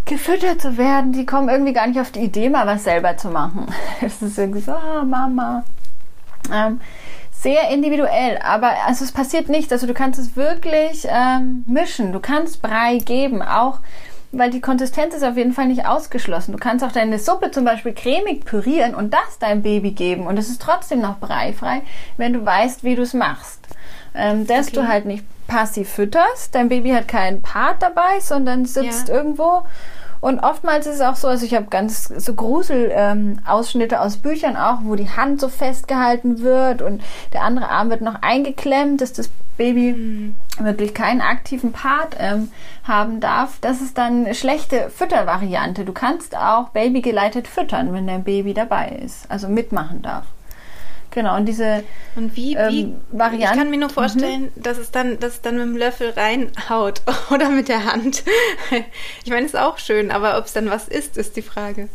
[0.05, 1.11] gefüttert zu werden.
[1.13, 3.67] Die kommen irgendwie gar nicht auf die Idee, mal was selber zu machen.
[4.01, 5.63] Es ist irgendwie so, oh, Mama.
[6.51, 6.81] Ähm,
[7.31, 9.71] sehr individuell, aber also es passiert nicht.
[9.71, 12.11] Also du kannst es wirklich ähm, mischen.
[12.11, 13.79] Du kannst Brei geben, auch
[14.31, 16.51] weil die Konsistenz ist auf jeden Fall nicht ausgeschlossen.
[16.51, 20.37] Du kannst auch deine Suppe zum Beispiel cremig pürieren und das deinem Baby geben und
[20.37, 21.81] es ist trotzdem noch breifrei,
[22.17, 23.59] wenn du weißt, wie du es machst.
[24.15, 24.75] Ähm, dass okay.
[24.75, 26.53] du halt nicht passiv fütterst.
[26.55, 29.15] Dein Baby hat keinen Part dabei, sondern sitzt ja.
[29.15, 29.63] irgendwo.
[30.21, 34.57] Und oftmals ist es auch so, also ich habe ganz so Grusel-Ausschnitte ähm, aus Büchern
[34.57, 37.01] auch, wo die Hand so festgehalten wird und
[37.33, 40.35] der andere Arm wird noch eingeklemmt, dass das Baby mhm.
[40.59, 42.51] wirklich keinen aktiven Part ähm,
[42.83, 43.59] haben darf.
[43.61, 45.85] Das ist dann eine schlechte Füttervariante.
[45.85, 50.25] Du kannst auch babygeleitet füttern, wenn dein Baby dabei ist, also mitmachen darf.
[51.11, 51.83] Genau, und diese
[52.15, 53.53] und wie, ähm, Variante.
[53.53, 54.61] Ich kann mir nur vorstellen, mhm.
[54.61, 58.23] dass, es dann, dass es dann mit dem Löffel reinhaut oder mit der Hand.
[59.23, 61.89] Ich meine, es ist auch schön, aber ob es dann was ist, ist die Frage.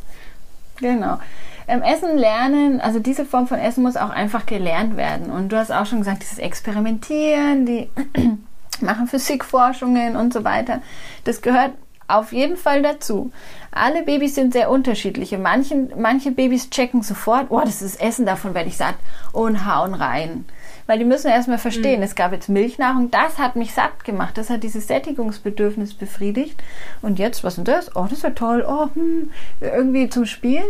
[0.81, 1.19] Genau.
[1.67, 5.31] Ähm, Essen lernen, also diese Form von Essen muss auch einfach gelernt werden.
[5.31, 7.89] Und du hast auch schon gesagt, dieses Experimentieren, die
[8.81, 10.83] machen Physikforschungen und so weiter.
[11.23, 11.73] Das gehört
[12.07, 13.33] auf jeden Fall dazu.
[13.71, 15.39] Alle Babys sind sehr unterschiedliche.
[15.39, 18.97] Manchen, manche Babys checken sofort, oh, das ist Essen, davon werde ich satt
[19.33, 20.45] und hauen rein.
[20.87, 22.05] Weil die müssen erstmal verstehen, mhm.
[22.05, 26.63] es gab jetzt Milchnahrung, das hat mich satt gemacht, das hat dieses Sättigungsbedürfnis befriedigt.
[27.01, 27.97] Und jetzt, was ist das?
[27.97, 30.67] Oh, das ist ja toll, oh, hm, irgendwie zum Spielen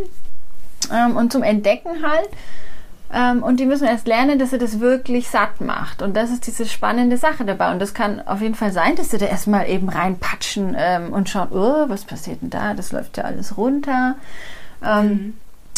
[0.92, 2.28] ähm, und zum Entdecken halt.
[3.14, 6.02] Ähm, und die müssen erst lernen, dass sie das wirklich satt macht.
[6.02, 7.70] Und das ist diese spannende Sache dabei.
[7.70, 11.28] Und das kann auf jeden Fall sein, dass sie da erstmal eben reinpatschen ähm, und
[11.28, 12.74] schauen, oh, was passiert denn da?
[12.74, 14.16] Das läuft ja alles runter.
[14.84, 15.34] Ähm, mhm.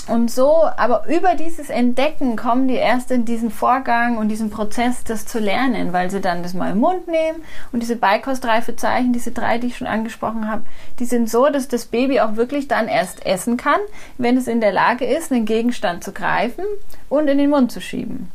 [0.08, 5.02] Und so, aber über dieses Entdecken kommen die erst in diesen Vorgang und diesen Prozess,
[5.02, 7.42] das zu lernen, weil sie dann das mal im Mund nehmen
[7.72, 10.62] und diese Beikostreifezeichen, diese drei, die ich schon angesprochen habe,
[11.00, 13.80] die sind so, dass das Baby auch wirklich dann erst essen kann,
[14.16, 16.64] wenn es in der Lage ist, einen Gegenstand zu greifen
[17.08, 18.30] und in den Mund zu schieben.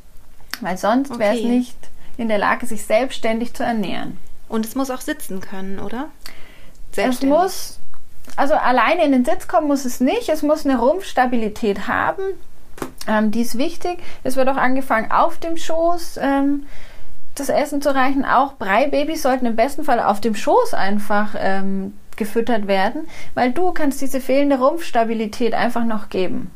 [0.59, 1.19] Weil sonst okay.
[1.19, 1.77] wäre es nicht
[2.17, 4.17] in der Lage, sich selbstständig zu ernähren.
[4.49, 6.09] Und es muss auch sitzen können, oder?
[6.93, 7.79] Es muss
[8.35, 10.29] also alleine in den Sitz kommen muss es nicht.
[10.29, 12.23] Es muss eine Rumpfstabilität haben.
[13.07, 13.99] Ähm, die ist wichtig.
[14.23, 16.17] Es wird auch angefangen auf dem Schoß.
[16.21, 16.63] Ähm,
[17.35, 18.25] das Essen zu reichen.
[18.25, 23.71] Auch Breibabys sollten im besten Fall auf dem Schoß einfach ähm, gefüttert werden, weil du
[23.71, 26.51] kannst diese fehlende Rumpfstabilität einfach noch geben,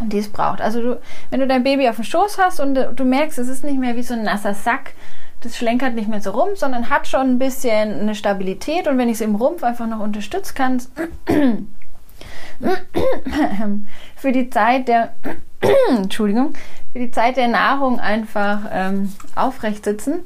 [0.00, 0.60] die es braucht.
[0.60, 3.64] Also du, wenn du dein Baby auf dem Schoß hast und du merkst, es ist
[3.64, 4.92] nicht mehr wie so ein nasser Sack,
[5.40, 9.08] das schlenkert nicht mehr so rum, sondern hat schon ein bisschen eine Stabilität und wenn
[9.08, 10.82] ich es im Rumpf einfach noch unterstützen kann,
[14.16, 15.14] für die Zeit der
[15.88, 16.54] Entschuldigung,
[16.92, 20.20] für die Zeit der Nahrung einfach ähm, aufrecht sitzen,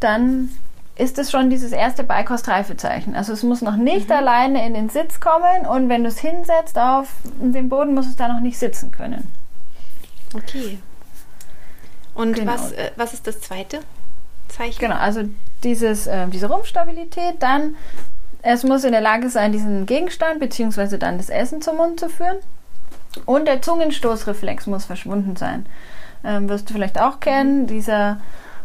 [0.00, 0.50] dann
[0.96, 3.14] ist es schon dieses erste Beikostreifezeichen.
[3.14, 4.16] Also es muss noch nicht mhm.
[4.16, 8.16] alleine in den Sitz kommen und wenn du es hinsetzt auf den Boden, muss es
[8.16, 9.30] da noch nicht sitzen können.
[10.34, 10.78] Okay.
[12.14, 12.52] Und genau.
[12.52, 13.80] was, äh, was ist das zweite?
[14.48, 14.78] Zeichen.
[14.78, 15.22] Genau, also
[15.62, 17.76] dieses, äh, diese Rumpfstabilität, dann
[18.42, 20.98] es muss in der Lage sein, diesen Gegenstand bzw.
[20.98, 22.36] dann das Essen zum Mund zu führen.
[23.24, 25.66] Und der Zungenstoßreflex muss verschwunden sein.
[26.24, 27.66] Ähm, wirst du vielleicht auch kennen, mhm.
[27.66, 28.20] dieser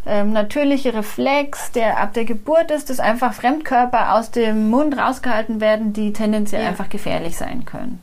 [0.06, 5.62] ähm, natürliche Reflex, der ab der Geburt ist, dass einfach Fremdkörper aus dem Mund rausgehalten
[5.62, 6.70] werden, die tendenziell ja.
[6.70, 8.02] einfach gefährlich sein können.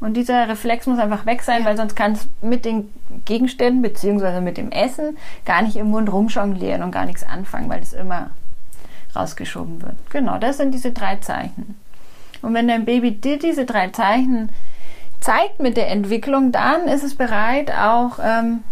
[0.00, 1.66] Und dieser Reflex muss einfach weg sein, ja.
[1.66, 2.90] weil sonst kann es mit den
[3.26, 4.40] Gegenständen bzw.
[4.40, 8.30] mit dem Essen gar nicht im Mund rumjonglieren und gar nichts anfangen, weil das immer
[9.14, 9.96] rausgeschoben wird.
[10.10, 11.78] Genau, das sind diese drei Zeichen.
[12.40, 14.50] Und wenn dein Baby dir diese drei Zeichen
[15.20, 18.64] zeigt mit der Entwicklung, dann ist es bereit, auch ähm,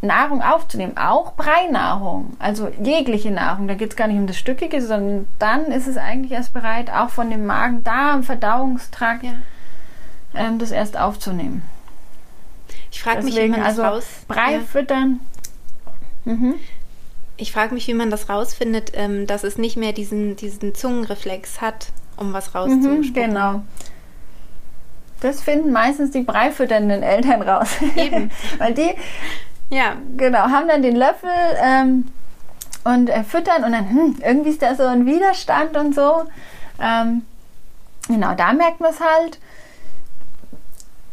[0.00, 3.66] Nahrung aufzunehmen, auch Breinahrung, also jegliche Nahrung.
[3.66, 6.92] Da geht es gar nicht um das Stückige, sondern dann ist es eigentlich erst bereit,
[6.92, 9.24] auch von dem Magen, Darm, Verdauungstrakt.
[9.24, 9.32] Ja
[10.38, 11.62] ähm, das erst aufzunehmen.
[12.90, 14.04] Ich frage mich, wie man das also raus...
[14.26, 14.60] Brei ja.
[14.60, 15.20] füttern.
[16.24, 16.54] Mhm.
[17.36, 21.60] Ich frage mich, wie man das rausfindet, ähm, dass es nicht mehr diesen, diesen Zungenreflex
[21.60, 23.00] hat, um was rauszuspucken.
[23.00, 23.62] Mhm, genau.
[25.20, 27.76] Das finden meistens die breifütternden Eltern raus.
[27.96, 28.30] Eben.
[28.58, 28.94] Weil die,
[29.70, 29.96] ja.
[30.16, 31.30] genau, haben dann den Löffel
[31.62, 32.06] ähm,
[32.84, 36.24] und äh, füttern und dann, hm, irgendwie ist da so ein Widerstand und so.
[36.80, 37.22] Ähm,
[38.08, 39.38] genau, da merkt man es halt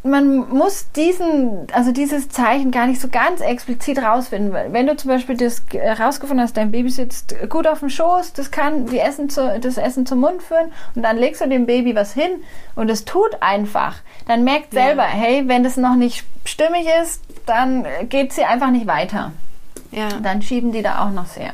[0.05, 4.53] man muss diesen, also dieses Zeichen gar nicht so ganz explizit rausfinden.
[4.71, 8.51] Wenn du zum Beispiel das herausgefunden hast, dein Baby sitzt gut auf dem Schoß, das
[8.51, 11.95] kann die Essen zu, das Essen zum Mund führen und dann legst du dem Baby
[11.95, 12.43] was hin
[12.75, 15.09] und es tut einfach, dann merkt selber, ja.
[15.09, 19.31] hey, wenn das noch nicht stimmig ist, dann geht sie einfach nicht weiter.
[19.91, 20.09] Ja.
[20.21, 21.53] Dann schieben die da auch noch sehr.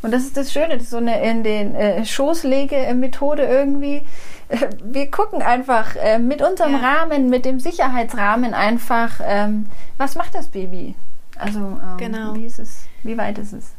[0.00, 4.02] Und das ist das Schöne, das ist so eine in den äh, Schoßlege-Methode irgendwie
[4.84, 6.78] wir gucken einfach äh, mit unserem ja.
[6.78, 10.94] Rahmen, mit dem Sicherheitsrahmen einfach, ähm, was macht das Baby?
[11.38, 12.34] Also ähm, genau.
[12.34, 13.72] wie ist es, wie weit ist es?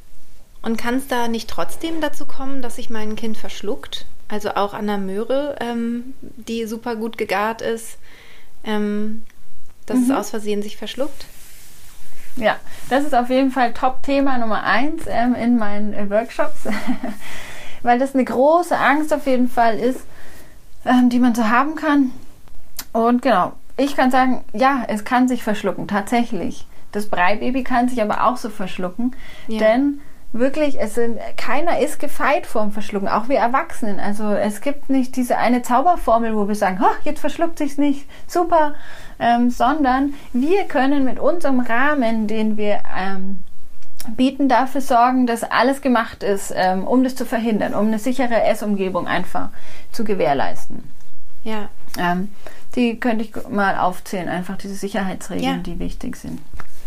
[0.62, 4.05] Und kann es da nicht trotzdem dazu kommen, dass sich mein Kind verschluckt?
[4.27, 7.97] Also auch an der Möhre, ähm, die super gut gegart ist,
[8.63, 9.23] ähm,
[9.86, 10.03] dass mhm.
[10.03, 11.25] es aus Versehen sich verschluckt?
[12.36, 12.58] Ja,
[12.89, 16.67] das ist auf jeden Fall Top-Thema Nummer eins ähm, in meinen äh, Workshops,
[17.82, 20.01] weil das eine große Angst auf jeden Fall ist,
[20.86, 22.12] ähm, die man so haben kann.
[22.94, 26.65] Und genau, ich kann sagen, ja, es kann sich verschlucken, tatsächlich.
[26.92, 29.15] Das Breibaby kann sich aber auch so verschlucken,
[29.48, 29.60] ja.
[29.60, 34.00] denn wirklich, es sind, keiner ist gefeit vorm Verschlucken, auch wir Erwachsenen.
[34.00, 38.08] Also es gibt nicht diese eine Zauberformel, wo wir sagen, oh, jetzt verschluckt sich's nicht,
[38.28, 38.76] super,
[39.20, 43.39] ähm, sondern wir können mit unserem Rahmen, den wir ähm,
[44.16, 48.44] bieten, dafür sorgen, dass alles gemacht ist, ähm, um das zu verhindern, um eine sichere
[48.44, 49.50] Essumgebung einfach
[49.92, 50.92] zu gewährleisten.
[51.44, 51.70] Ja.
[51.98, 52.30] Ähm,
[52.76, 55.58] die könnte ich mal aufzählen, einfach diese Sicherheitsregeln, ja.
[55.58, 56.40] die wichtig sind.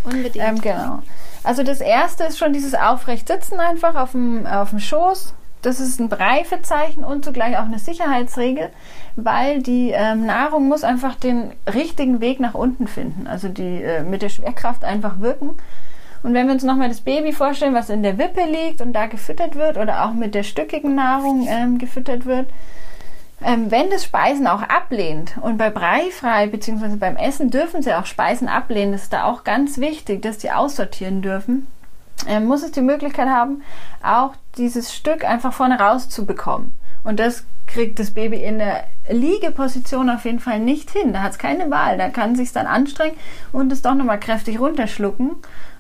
[0.05, 0.37] Unbedingt.
[0.37, 1.01] Ähm, genau.
[1.45, 5.35] Also das erste ist schon dieses aufrecht sitzen einfach auf dem, auf dem Schoß.
[5.63, 8.71] Das ist ein Reifezeichen und zugleich auch eine Sicherheitsregel,
[9.15, 13.29] weil die ähm, Nahrung muss einfach den richtigen Weg nach unten finden.
[13.29, 15.51] Also die äh, mit der Schwerkraft einfach wirken.
[16.23, 19.07] Und wenn wir uns nochmal das Baby vorstellen, was in der Wippe liegt und da
[19.07, 22.49] gefüttert wird oder auch mit der stückigen Nahrung ähm, gefüttert wird,
[23.45, 26.97] ähm, wenn das Speisen auch ablehnt und bei Breifrei bzw.
[26.97, 30.53] beim Essen dürfen sie auch Speisen ablehnen, das ist da auch ganz wichtig, dass die
[30.53, 31.67] aussortieren dürfen,
[32.29, 33.63] ähm, muss es die Möglichkeit haben,
[34.03, 36.73] auch dieses Stück einfach vorne rauszubekommen.
[37.03, 41.13] Und das kriegt das Baby in der Liegeposition auf jeden Fall nicht hin.
[41.13, 41.99] Da hat es keine Wahl.
[41.99, 43.17] Da kann es sich dann anstrengen
[43.51, 45.31] und es doch nochmal kräftig runterschlucken.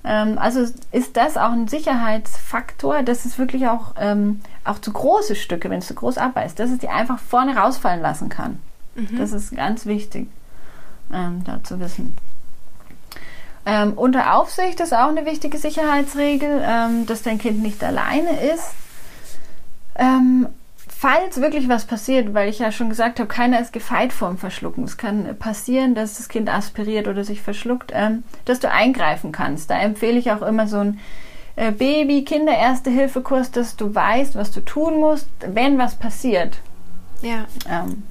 [0.05, 5.37] Ähm, also ist das auch ein Sicherheitsfaktor, dass es wirklich auch, ähm, auch zu große
[5.37, 8.59] Stücke, wenn es zu groß abbeißt, dass es die einfach vorne rausfallen lassen kann.
[8.95, 9.19] Mhm.
[9.19, 10.29] Das ist ganz wichtig,
[11.13, 12.17] ähm, da zu wissen.
[13.65, 18.73] Ähm, unter Aufsicht ist auch eine wichtige Sicherheitsregel, ähm, dass dein Kind nicht alleine ist.
[19.95, 20.49] Ähm,
[21.03, 24.85] falls wirklich was passiert, weil ich ja schon gesagt habe, keiner ist gefeit vorm Verschlucken.
[24.85, 29.69] Es kann passieren, dass das Kind aspiriert oder sich verschluckt, ähm, dass du eingreifen kannst.
[29.69, 31.01] Da empfehle ich auch immer so ein
[31.57, 36.59] äh, Baby-Kinder-Erste-Hilfe-Kurs, dass du weißt, was du tun musst, wenn was passiert.
[37.21, 37.47] Ja.
[37.69, 38.05] Ähm,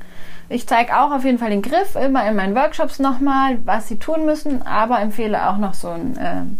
[0.49, 3.99] ich zeige auch auf jeden Fall den Griff immer in meinen Workshops nochmal, was sie
[3.99, 6.60] tun müssen, aber empfehle auch noch so ein ähm,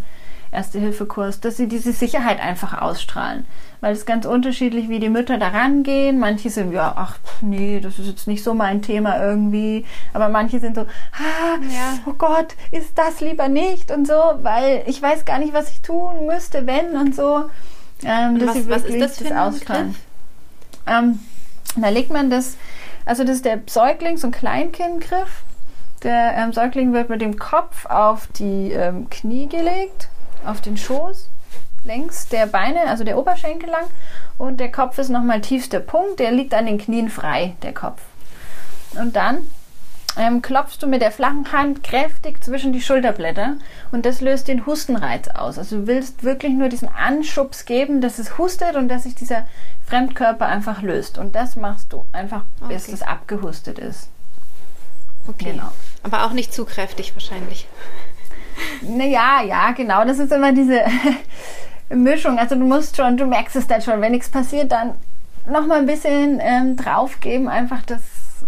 [0.54, 3.46] Erste-Hilfe-Kurs, dass sie diese Sicherheit einfach ausstrahlen.
[3.82, 6.20] Weil es ganz unterschiedlich, wie die Mütter da rangehen.
[6.20, 9.86] Manche sind, ja, ach, nee, das ist jetzt nicht so mein Thema irgendwie.
[10.14, 11.98] Aber manche sind so, ah, ja.
[12.06, 15.82] oh Gott, ist das lieber nicht und so, weil ich weiß gar nicht, was ich
[15.82, 17.50] tun müsste, wenn und so.
[18.04, 19.78] Ähm, und dass was, sie wirklich was ist das, das.
[20.88, 21.20] Ähm,
[21.76, 22.58] da legt man das,
[23.06, 25.44] also das ist der Säuglings- und Kleinkindgriff.
[26.04, 30.10] Der ähm, Säugling wird mit dem Kopf auf die ähm, Knie gelegt
[30.46, 31.30] auf den Schoß
[31.84, 33.86] längs der Beine, also der Oberschenkel lang.
[34.38, 38.02] Und der Kopf ist nochmal tiefster Punkt, der liegt an den Knien frei, der Kopf.
[39.00, 39.50] Und dann
[40.18, 43.56] ähm, klopfst du mit der flachen Hand kräftig zwischen die Schulterblätter
[43.92, 45.58] und das löst den Hustenreiz aus.
[45.58, 49.48] Also du willst wirklich nur diesen Anschubs geben, dass es hustet und dass sich dieser
[49.86, 51.18] Fremdkörper einfach löst.
[51.18, 52.94] Und das machst du einfach, bis okay.
[52.94, 54.10] es abgehustet ist.
[55.28, 55.52] Okay.
[55.52, 55.72] Genau.
[56.04, 57.68] Aber auch nicht zu kräftig wahrscheinlich.
[58.82, 60.04] Naja, ja, genau.
[60.04, 60.82] Das ist immer diese
[61.94, 62.38] Mischung.
[62.38, 64.96] Also du musst schon, du merkst es dann schon, wenn nichts passiert, dann
[65.46, 68.02] nochmal ein bisschen ähm, draufgeben, einfach das,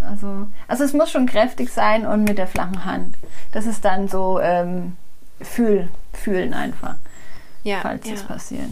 [0.09, 3.17] also, also es muss schon kräftig sein und mit der flachen Hand.
[3.51, 4.97] Das ist dann so ähm,
[5.41, 6.95] fühl, fühlen einfach,
[7.63, 8.13] ja, falls ja.
[8.13, 8.69] das passiert.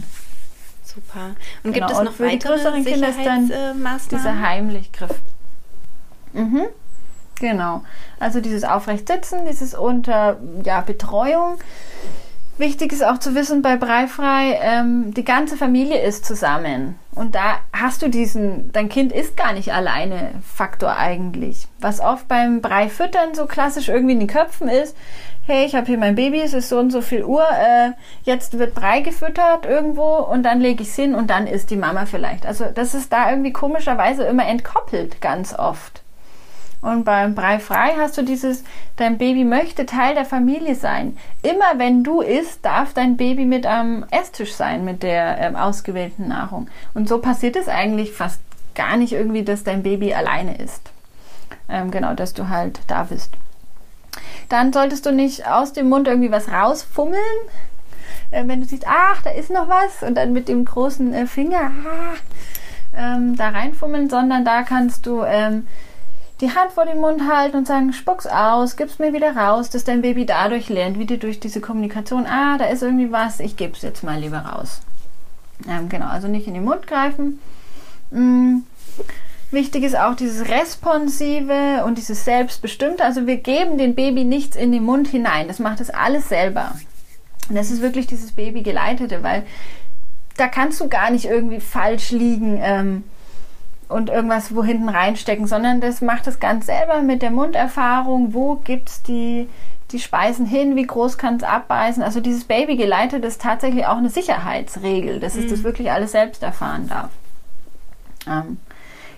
[0.84, 1.30] Super.
[1.64, 1.86] Und genau.
[1.86, 3.50] gibt es noch und weitere größeren Kinder ist dann
[4.10, 5.14] dieser Heimlichgriff.
[6.32, 6.66] Mhm.
[7.40, 7.82] Genau.
[8.20, 11.58] Also dieses aufrecht sitzen, dieses unter ja, Betreuung.
[12.62, 16.96] Wichtig ist auch zu wissen bei Breifrei, ähm, die ganze Familie ist zusammen.
[17.12, 21.66] Und da hast du diesen, dein Kind ist gar nicht alleine Faktor eigentlich.
[21.80, 24.96] Was oft beim Breifüttern so klassisch irgendwie in den Köpfen ist,
[25.44, 28.56] hey, ich habe hier mein Baby, es ist so und so viel Uhr, äh, jetzt
[28.56, 32.06] wird Brei gefüttert irgendwo und dann lege ich es hin und dann ist die Mama
[32.06, 32.46] vielleicht.
[32.46, 36.01] Also das ist da irgendwie komischerweise immer entkoppelt ganz oft.
[36.82, 38.64] Und beim Brei frei hast du dieses,
[38.96, 41.16] dein Baby möchte Teil der Familie sein.
[41.42, 46.28] Immer wenn du isst, darf dein Baby mit am Esstisch sein, mit der ähm, ausgewählten
[46.28, 46.68] Nahrung.
[46.92, 48.40] Und so passiert es eigentlich fast
[48.74, 50.90] gar nicht irgendwie, dass dein Baby alleine ist.
[51.68, 53.30] Ähm, genau, dass du halt da bist.
[54.48, 57.20] Dann solltest du nicht aus dem Mund irgendwie was rausfummeln.
[58.32, 61.26] Äh, wenn du siehst, ach, da ist noch was, und dann mit dem großen äh,
[61.26, 62.14] Finger ah,
[62.96, 65.68] ähm, da reinfummeln, sondern da kannst du ähm,
[66.42, 69.84] die Hand vor den Mund halten und sagen, spuck's aus, gib's mir wieder raus, dass
[69.84, 73.56] dein Baby dadurch lernt, wie du durch diese Kommunikation, ah, da ist irgendwie was, ich
[73.56, 74.80] geb's jetzt mal lieber raus.
[75.68, 77.38] Ähm, genau, also nicht in den Mund greifen.
[78.10, 78.64] Mhm.
[79.52, 83.04] Wichtig ist auch dieses Responsive und dieses Selbstbestimmte.
[83.04, 85.46] Also wir geben dem Baby nichts in den Mund hinein.
[85.46, 86.72] Das macht es alles selber.
[87.48, 89.44] Und das ist wirklich dieses Babygeleitete, weil
[90.38, 92.58] da kannst du gar nicht irgendwie falsch liegen.
[92.60, 93.04] Ähm,
[93.92, 98.34] und irgendwas wo hinten reinstecken, sondern das macht es ganz selber mit der Munderfahrung.
[98.34, 99.48] Wo gibt es die,
[99.90, 100.76] die Speisen hin?
[100.76, 102.02] Wie groß kann es abbeißen?
[102.02, 105.50] Also dieses Baby geleitet ist tatsächlich auch eine Sicherheitsregel, dass es mhm.
[105.50, 107.10] das wirklich alles selbst erfahren darf.
[108.26, 108.58] Ähm,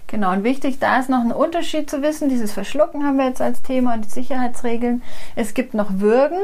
[0.07, 2.29] genau, und wichtig, da ist noch ein Unterschied zu wissen.
[2.29, 5.03] Dieses Verschlucken haben wir jetzt als Thema und die Sicherheitsregeln.
[5.37, 6.41] Es gibt noch Würgen.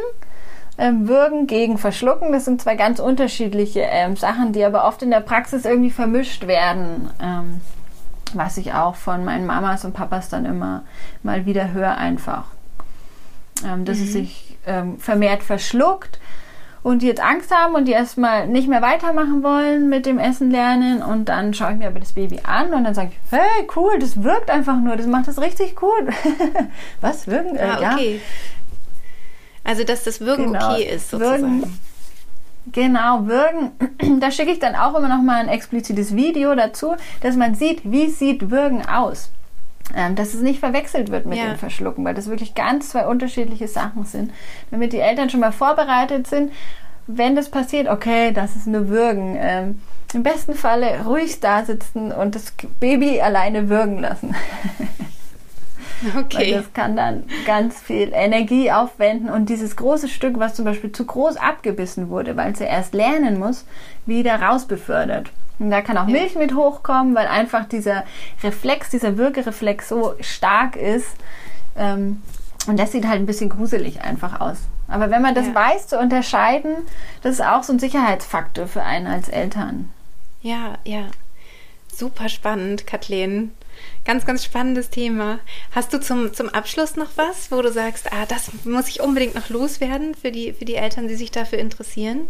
[0.78, 5.10] Ähm, Würgen gegen Verschlucken, das sind zwei ganz unterschiedliche ähm, Sachen, die aber oft in
[5.10, 7.10] der Praxis irgendwie vermischt werden.
[8.36, 10.82] Was ich auch von meinen Mamas und Papas dann immer
[11.22, 12.44] mal wieder höre einfach.
[13.64, 14.04] Ähm, dass mhm.
[14.04, 16.18] es sich ähm, vermehrt verschluckt
[16.82, 20.50] und die jetzt Angst haben und die erstmal nicht mehr weitermachen wollen mit dem Essen
[20.50, 23.68] lernen und dann schaue ich mir aber das Baby an und dann sage ich, hey,
[23.76, 26.08] cool, das wirkt einfach nur, das macht das richtig gut.
[27.00, 27.56] Was, wirken?
[27.56, 28.14] Äh, ah, okay.
[28.14, 28.20] Ja.
[29.62, 30.72] Also, dass das Wirken genau.
[30.72, 31.60] okay ist, sozusagen.
[31.60, 31.78] Wirken,
[32.72, 33.72] Genau, Würgen.
[34.20, 37.90] Da schicke ich dann auch immer noch mal ein explizites Video dazu, dass man sieht,
[37.90, 39.30] wie sieht Würgen aus.
[39.94, 41.46] ähm, dass es nicht verwechselt wird mit ja.
[41.46, 44.32] dem Verschlucken, weil das wirklich ganz zwei unterschiedliche Sachen sind.
[44.70, 46.52] Damit die Eltern schon mal vorbereitet sind,
[47.06, 49.36] wenn das passiert, okay, das ist nur Würgen.
[49.38, 49.80] Ähm,
[50.14, 54.34] Im besten Falle ruhig da sitzen und das Baby alleine würgen lassen.
[56.16, 56.38] Okay.
[56.38, 60.92] Weil das kann dann ganz viel Energie aufwenden und dieses große Stück, was zum Beispiel
[60.92, 63.64] zu groß abgebissen wurde, weil es ja erst lernen muss,
[64.06, 65.30] wieder rausbefördert.
[65.58, 68.04] Und da kann auch Milch mit hochkommen, weil einfach dieser
[68.42, 71.08] Reflex, dieser Würgereflex so stark ist.
[71.76, 72.22] Ähm,
[72.66, 74.58] und das sieht halt ein bisschen gruselig einfach aus.
[74.88, 75.54] Aber wenn man das ja.
[75.54, 76.76] weiß zu unterscheiden,
[77.22, 79.90] das ist auch so ein Sicherheitsfaktor für einen als Eltern.
[80.42, 81.04] Ja, ja.
[81.94, 83.52] Super spannend, Kathleen.
[84.10, 85.38] Ganz, ganz spannendes Thema.
[85.70, 89.36] Hast du zum, zum Abschluss noch was, wo du sagst, ah, das muss ich unbedingt
[89.36, 92.22] noch loswerden für die, für die Eltern, die sich dafür interessieren?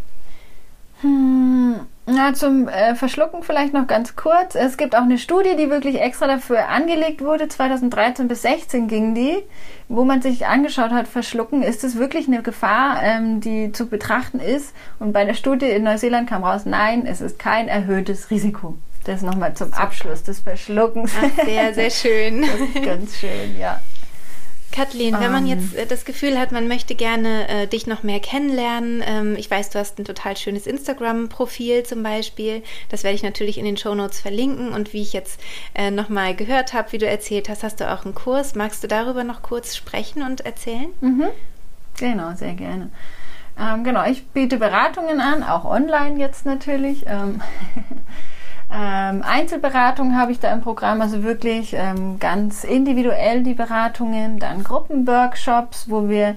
[1.00, 4.56] Hm, na, zum äh, Verschlucken vielleicht noch ganz kurz.
[4.56, 7.48] Es gibt auch eine Studie, die wirklich extra dafür angelegt wurde.
[7.48, 9.38] 2013 bis 16 ging die,
[9.88, 14.38] wo man sich angeschaut hat, Verschlucken, ist es wirklich eine Gefahr, ähm, die zu betrachten
[14.38, 14.74] ist?
[14.98, 18.76] Und bei der Studie in Neuseeland kam raus, nein, es ist kein erhöhtes Risiko.
[19.11, 21.11] Das nochmal zum Abschluss des Verschluckens.
[21.20, 22.46] Ach, sehr, sehr schön.
[22.84, 23.80] Ganz schön, ja.
[24.70, 25.80] Kathleen, wenn man jetzt ähm.
[25.80, 29.70] äh, das Gefühl hat, man möchte gerne äh, dich noch mehr kennenlernen, ähm, ich weiß,
[29.70, 33.96] du hast ein total schönes Instagram-Profil zum Beispiel, das werde ich natürlich in den Show
[33.96, 35.40] Notes verlinken und wie ich jetzt
[35.74, 38.54] äh, nochmal gehört habe, wie du erzählt hast, hast du auch einen Kurs.
[38.54, 40.90] Magst du darüber noch kurz sprechen und erzählen?
[41.00, 41.26] Mhm.
[41.98, 42.90] Genau, sehr gerne.
[43.58, 47.06] Ähm, genau, ich biete Beratungen an, auch online jetzt natürlich.
[47.08, 47.42] Ähm,
[48.72, 54.62] Ähm, Einzelberatung habe ich da im Programm, also wirklich ähm, ganz individuell die Beratungen, dann
[54.62, 56.36] Gruppenworkshops, wo wir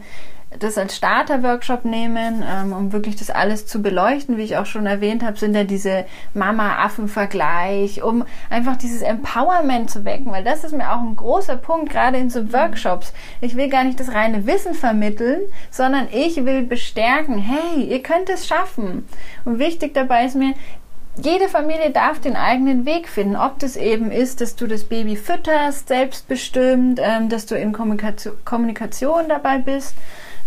[0.59, 4.37] das als Starter-Workshop nehmen, ähm, um wirklich das alles zu beleuchten.
[4.37, 10.05] Wie ich auch schon erwähnt habe, sind ja diese Mama-Affen-Vergleich, um einfach dieses Empowerment zu
[10.05, 13.13] wecken, weil das ist mir auch ein großer Punkt, gerade in so Workshops.
[13.41, 18.29] Ich will gar nicht das reine Wissen vermitteln, sondern ich will bestärken, hey, ihr könnt
[18.29, 19.07] es schaffen.
[19.45, 20.53] Und wichtig dabei ist mir,
[21.15, 23.35] jede Familie darf den eigenen Weg finden.
[23.35, 28.33] Ob das eben ist, dass du das Baby fütterst, selbstbestimmt, ähm, dass du in Kommunikation,
[28.45, 29.95] Kommunikation dabei bist,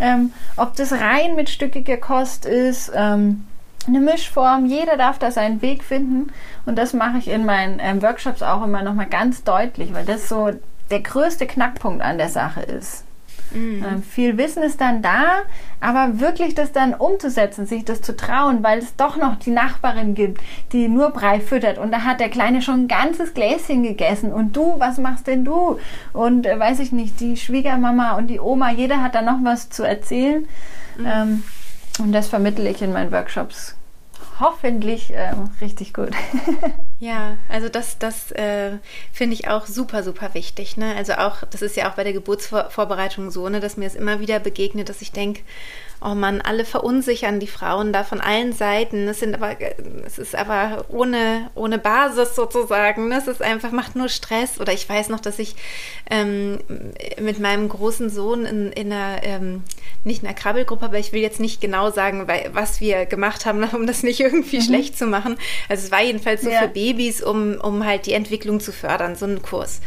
[0.00, 3.46] ähm, ob das rein mit stückiger Kost ist, ähm,
[3.86, 4.66] eine Mischform.
[4.66, 6.32] Jeder darf da seinen Weg finden.
[6.66, 10.28] Und das mache ich in meinen ähm, Workshops auch immer nochmal ganz deutlich, weil das
[10.28, 10.50] so
[10.90, 13.05] der größte Knackpunkt an der Sache ist.
[13.52, 13.84] Mhm.
[13.84, 15.42] Ähm, viel Wissen ist dann da,
[15.80, 20.14] aber wirklich das dann umzusetzen, sich das zu trauen, weil es doch noch die Nachbarin
[20.14, 20.40] gibt,
[20.72, 24.56] die nur Brei füttert und da hat der Kleine schon ein ganzes Gläschen gegessen und
[24.56, 25.78] du, was machst denn du?
[26.12, 29.70] Und äh, weiß ich nicht, die Schwiegermama und die Oma, jeder hat da noch was
[29.70, 30.46] zu erzählen.
[30.98, 31.06] Mhm.
[31.06, 31.42] Ähm,
[31.98, 33.76] und das vermittle ich in meinen Workshops
[34.40, 36.10] hoffentlich äh, richtig gut.
[37.00, 38.78] ja, also das, das äh,
[39.12, 40.76] finde ich auch super, super wichtig.
[40.76, 40.94] Ne?
[40.96, 44.20] Also auch, das ist ja auch bei der Geburtsvorbereitung so, ne, dass mir es immer
[44.20, 45.42] wieder begegnet, dass ich denke,
[46.00, 49.08] oh Mann, alle verunsichern die Frauen da von allen Seiten.
[49.08, 49.56] Es sind aber,
[50.04, 53.08] es ist aber ohne, ohne Basis sozusagen.
[53.08, 53.18] Ne?
[53.18, 54.60] Es ist einfach, macht nur Stress.
[54.60, 55.56] Oder ich weiß noch, dass ich
[56.10, 56.58] ähm,
[57.20, 59.62] mit meinem großen Sohn in, in einer, ähm,
[60.04, 63.46] nicht in einer Krabbelgruppe, aber ich will jetzt nicht genau sagen, weil, was wir gemacht
[63.46, 64.62] haben, um das nicht irgendwie mhm.
[64.62, 65.36] schlecht zu machen.
[65.68, 66.60] Also es war jedenfalls so ja.
[66.60, 69.80] für Babys, um, um halt die Entwicklung zu fördern, so ein Kurs.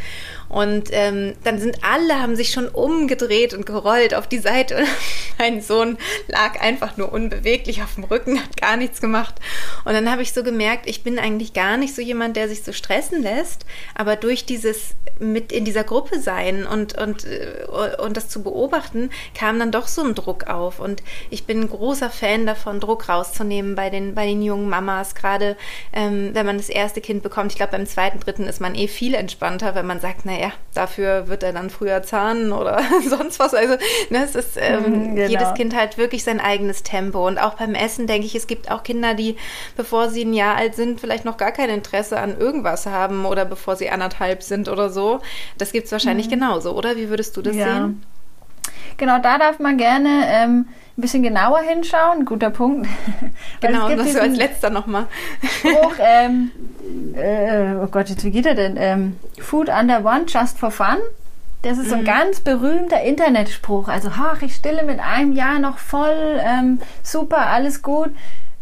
[0.50, 4.78] Und ähm, dann sind alle, haben sich schon umgedreht und gerollt auf die Seite.
[4.78, 4.88] Und
[5.38, 5.96] mein Sohn
[6.26, 9.36] lag einfach nur unbeweglich auf dem Rücken, hat gar nichts gemacht.
[9.84, 12.64] Und dann habe ich so gemerkt, ich bin eigentlich gar nicht so jemand, der sich
[12.64, 13.64] so stressen lässt.
[13.94, 17.66] Aber durch dieses mit in dieser Gruppe sein und, und, äh,
[18.02, 20.80] und das zu beobachten, kam dann doch so ein Druck auf.
[20.80, 25.14] Und ich bin ein großer Fan davon, Druck rauszunehmen bei den, bei den jungen Mamas,
[25.14, 25.56] gerade
[25.92, 27.52] ähm, wenn man das erste Kind bekommt.
[27.52, 30.39] Ich glaube, beim zweiten, dritten ist man eh viel entspannter, wenn man sagt, naja,
[30.74, 33.54] dafür wird er dann früher zahnen oder sonst was.
[33.54, 33.74] Also
[34.10, 35.28] ne, es ist ähm, mhm, genau.
[35.28, 37.26] jedes Kind halt wirklich sein eigenes Tempo.
[37.26, 39.36] Und auch beim Essen denke ich, es gibt auch Kinder, die,
[39.76, 43.44] bevor sie ein Jahr alt sind, vielleicht noch gar kein Interesse an irgendwas haben oder
[43.44, 45.20] bevor sie anderthalb sind oder so.
[45.58, 46.32] Das gibt es wahrscheinlich mhm.
[46.32, 46.96] genauso, oder?
[46.96, 47.74] Wie würdest du das ja.
[47.74, 48.02] sehen?
[48.96, 50.66] Genau, da darf man gerne ähm,
[51.00, 52.24] ein bisschen genauer hinschauen.
[52.24, 52.86] Guter Punkt.
[53.60, 55.06] genau, und was so als letzter nochmal.
[55.42, 56.50] Spruch, ähm,
[57.14, 58.76] äh, oh Gott, jetzt wie geht er denn?
[58.76, 60.98] Ähm, Food under one, just for fun.
[61.62, 62.06] Das ist so ein mhm.
[62.06, 63.88] ganz berühmter Internetspruch.
[63.88, 68.10] Also, ach, ich stille mit einem Jahr noch voll, ähm, super, alles gut.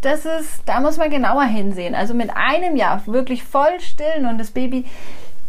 [0.00, 1.96] Das ist, da muss man genauer hinsehen.
[1.96, 4.84] Also mit einem Jahr wirklich voll stillen und das Baby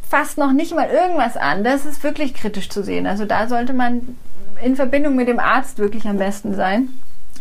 [0.08, 1.64] fast noch nicht mal irgendwas an.
[1.64, 3.06] Das ist wirklich kritisch zu sehen.
[3.06, 4.18] Also da sollte man
[4.64, 6.90] in Verbindung mit dem Arzt wirklich am besten sein.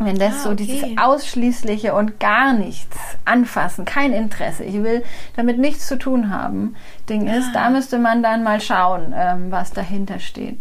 [0.00, 0.64] Wenn das ah, so okay.
[0.64, 5.02] dieses ausschließliche und gar nichts anfassen, kein Interesse, ich will
[5.34, 6.76] damit nichts zu tun haben,
[7.08, 10.58] Ding ist, da müsste man dann mal schauen, ähm, was dahinter steht.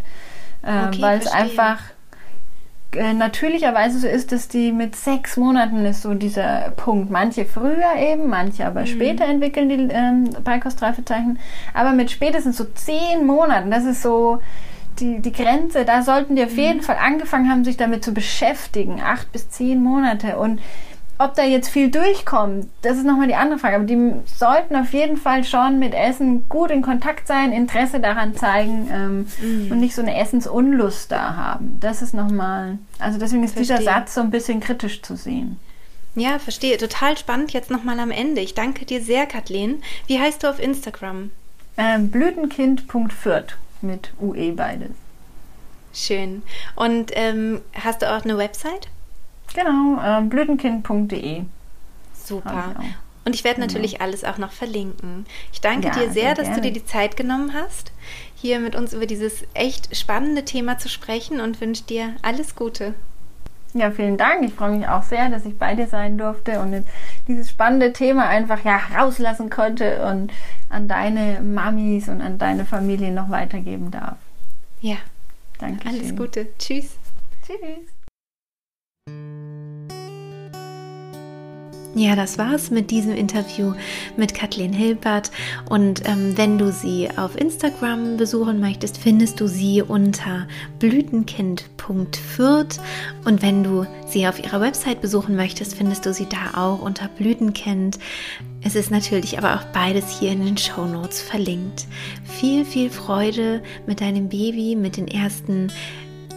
[0.65, 1.77] Ähm, okay, Weil es einfach
[2.95, 7.11] äh, natürlicherweise so ist, dass die mit sechs Monaten ist so dieser Punkt.
[7.11, 8.87] Manche früher eben, manche aber mhm.
[8.87, 11.37] später entwickeln die ähm, Beikostreifezeichen.
[11.73, 14.41] Aber mit spätestens so zehn Monaten, das ist so
[14.99, 16.59] die, die Grenze, da sollten die auf mhm.
[16.59, 19.01] jeden Fall angefangen haben, sich damit zu beschäftigen.
[19.01, 20.37] Acht bis zehn Monate.
[20.37, 20.59] Und
[21.19, 23.75] ob da jetzt viel durchkommt, das ist nochmal die andere Frage.
[23.77, 28.35] Aber die sollten auf jeden Fall schon mit Essen gut in Kontakt sein, Interesse daran
[28.35, 29.71] zeigen ähm, mhm.
[29.71, 31.77] und nicht so eine Essensunlust da haben.
[31.79, 33.77] Das ist nochmal, also deswegen ist verstehe.
[33.77, 35.59] dieser Satz so ein bisschen kritisch zu sehen.
[36.15, 36.77] Ja, verstehe.
[36.77, 38.41] Total spannend jetzt nochmal am Ende.
[38.41, 39.83] Ich danke dir sehr, Kathleen.
[40.07, 41.31] Wie heißt du auf Instagram?
[41.77, 44.91] Ähm, Blütenkind.fürth mit UE beides.
[45.93, 46.43] Schön.
[46.75, 48.87] Und ähm, hast du auch eine Website?
[49.53, 51.43] Genau, äh, blütenkind.de.
[52.13, 52.75] Super.
[53.25, 53.67] Und ich werde genau.
[53.67, 55.25] natürlich alles auch noch verlinken.
[55.51, 57.91] Ich danke ja, dir sehr, sehr dass du dir die Zeit genommen hast,
[58.35, 62.93] hier mit uns über dieses echt spannende Thema zu sprechen und wünsche dir alles Gute.
[63.77, 64.43] Ja, vielen Dank.
[64.43, 66.83] Ich freue mich auch sehr, dass ich bei dir sein durfte und
[67.27, 70.31] dieses spannende Thema einfach ja rauslassen konnte und
[70.69, 74.17] an deine Mamis und an deine Familie noch weitergeben darf.
[74.81, 74.97] Ja.
[75.59, 75.87] Danke.
[75.87, 76.47] Alles Gute.
[76.57, 76.97] Tschüss.
[77.45, 77.87] Tschüss.
[81.97, 83.73] Ja, das war's mit diesem Interview
[84.17, 85.31] mit Kathleen Hilbert.
[85.67, 92.79] Und ähm, wenn du sie auf Instagram besuchen möchtest, findest du sie unter blütenkind.fürth.
[93.25, 97.07] Und wenn du sie auf ihrer Website besuchen möchtest, findest du sie da auch unter
[97.07, 97.97] Blütenkind.
[98.61, 101.87] Es ist natürlich aber auch beides hier in den Show Notes verlinkt.
[102.25, 105.71] Viel, viel Freude mit deinem Baby, mit den ersten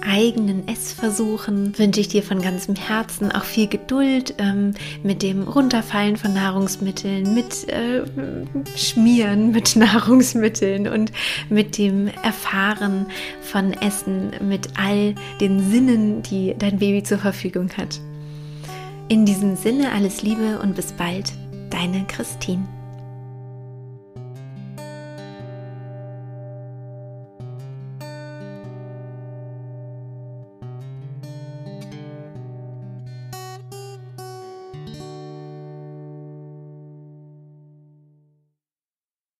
[0.02, 6.16] eigenen Essversuchen wünsche ich dir von ganzem Herzen auch viel Geduld ähm, mit dem Runterfallen
[6.16, 8.02] von Nahrungsmitteln, mit äh,
[8.76, 11.12] Schmieren mit Nahrungsmitteln und
[11.48, 13.06] mit dem Erfahren
[13.42, 18.00] von Essen, mit all den Sinnen, die dein Baby zur Verfügung hat.
[19.08, 21.32] In diesem Sinne alles Liebe und bis bald,
[21.70, 22.79] deine Christine.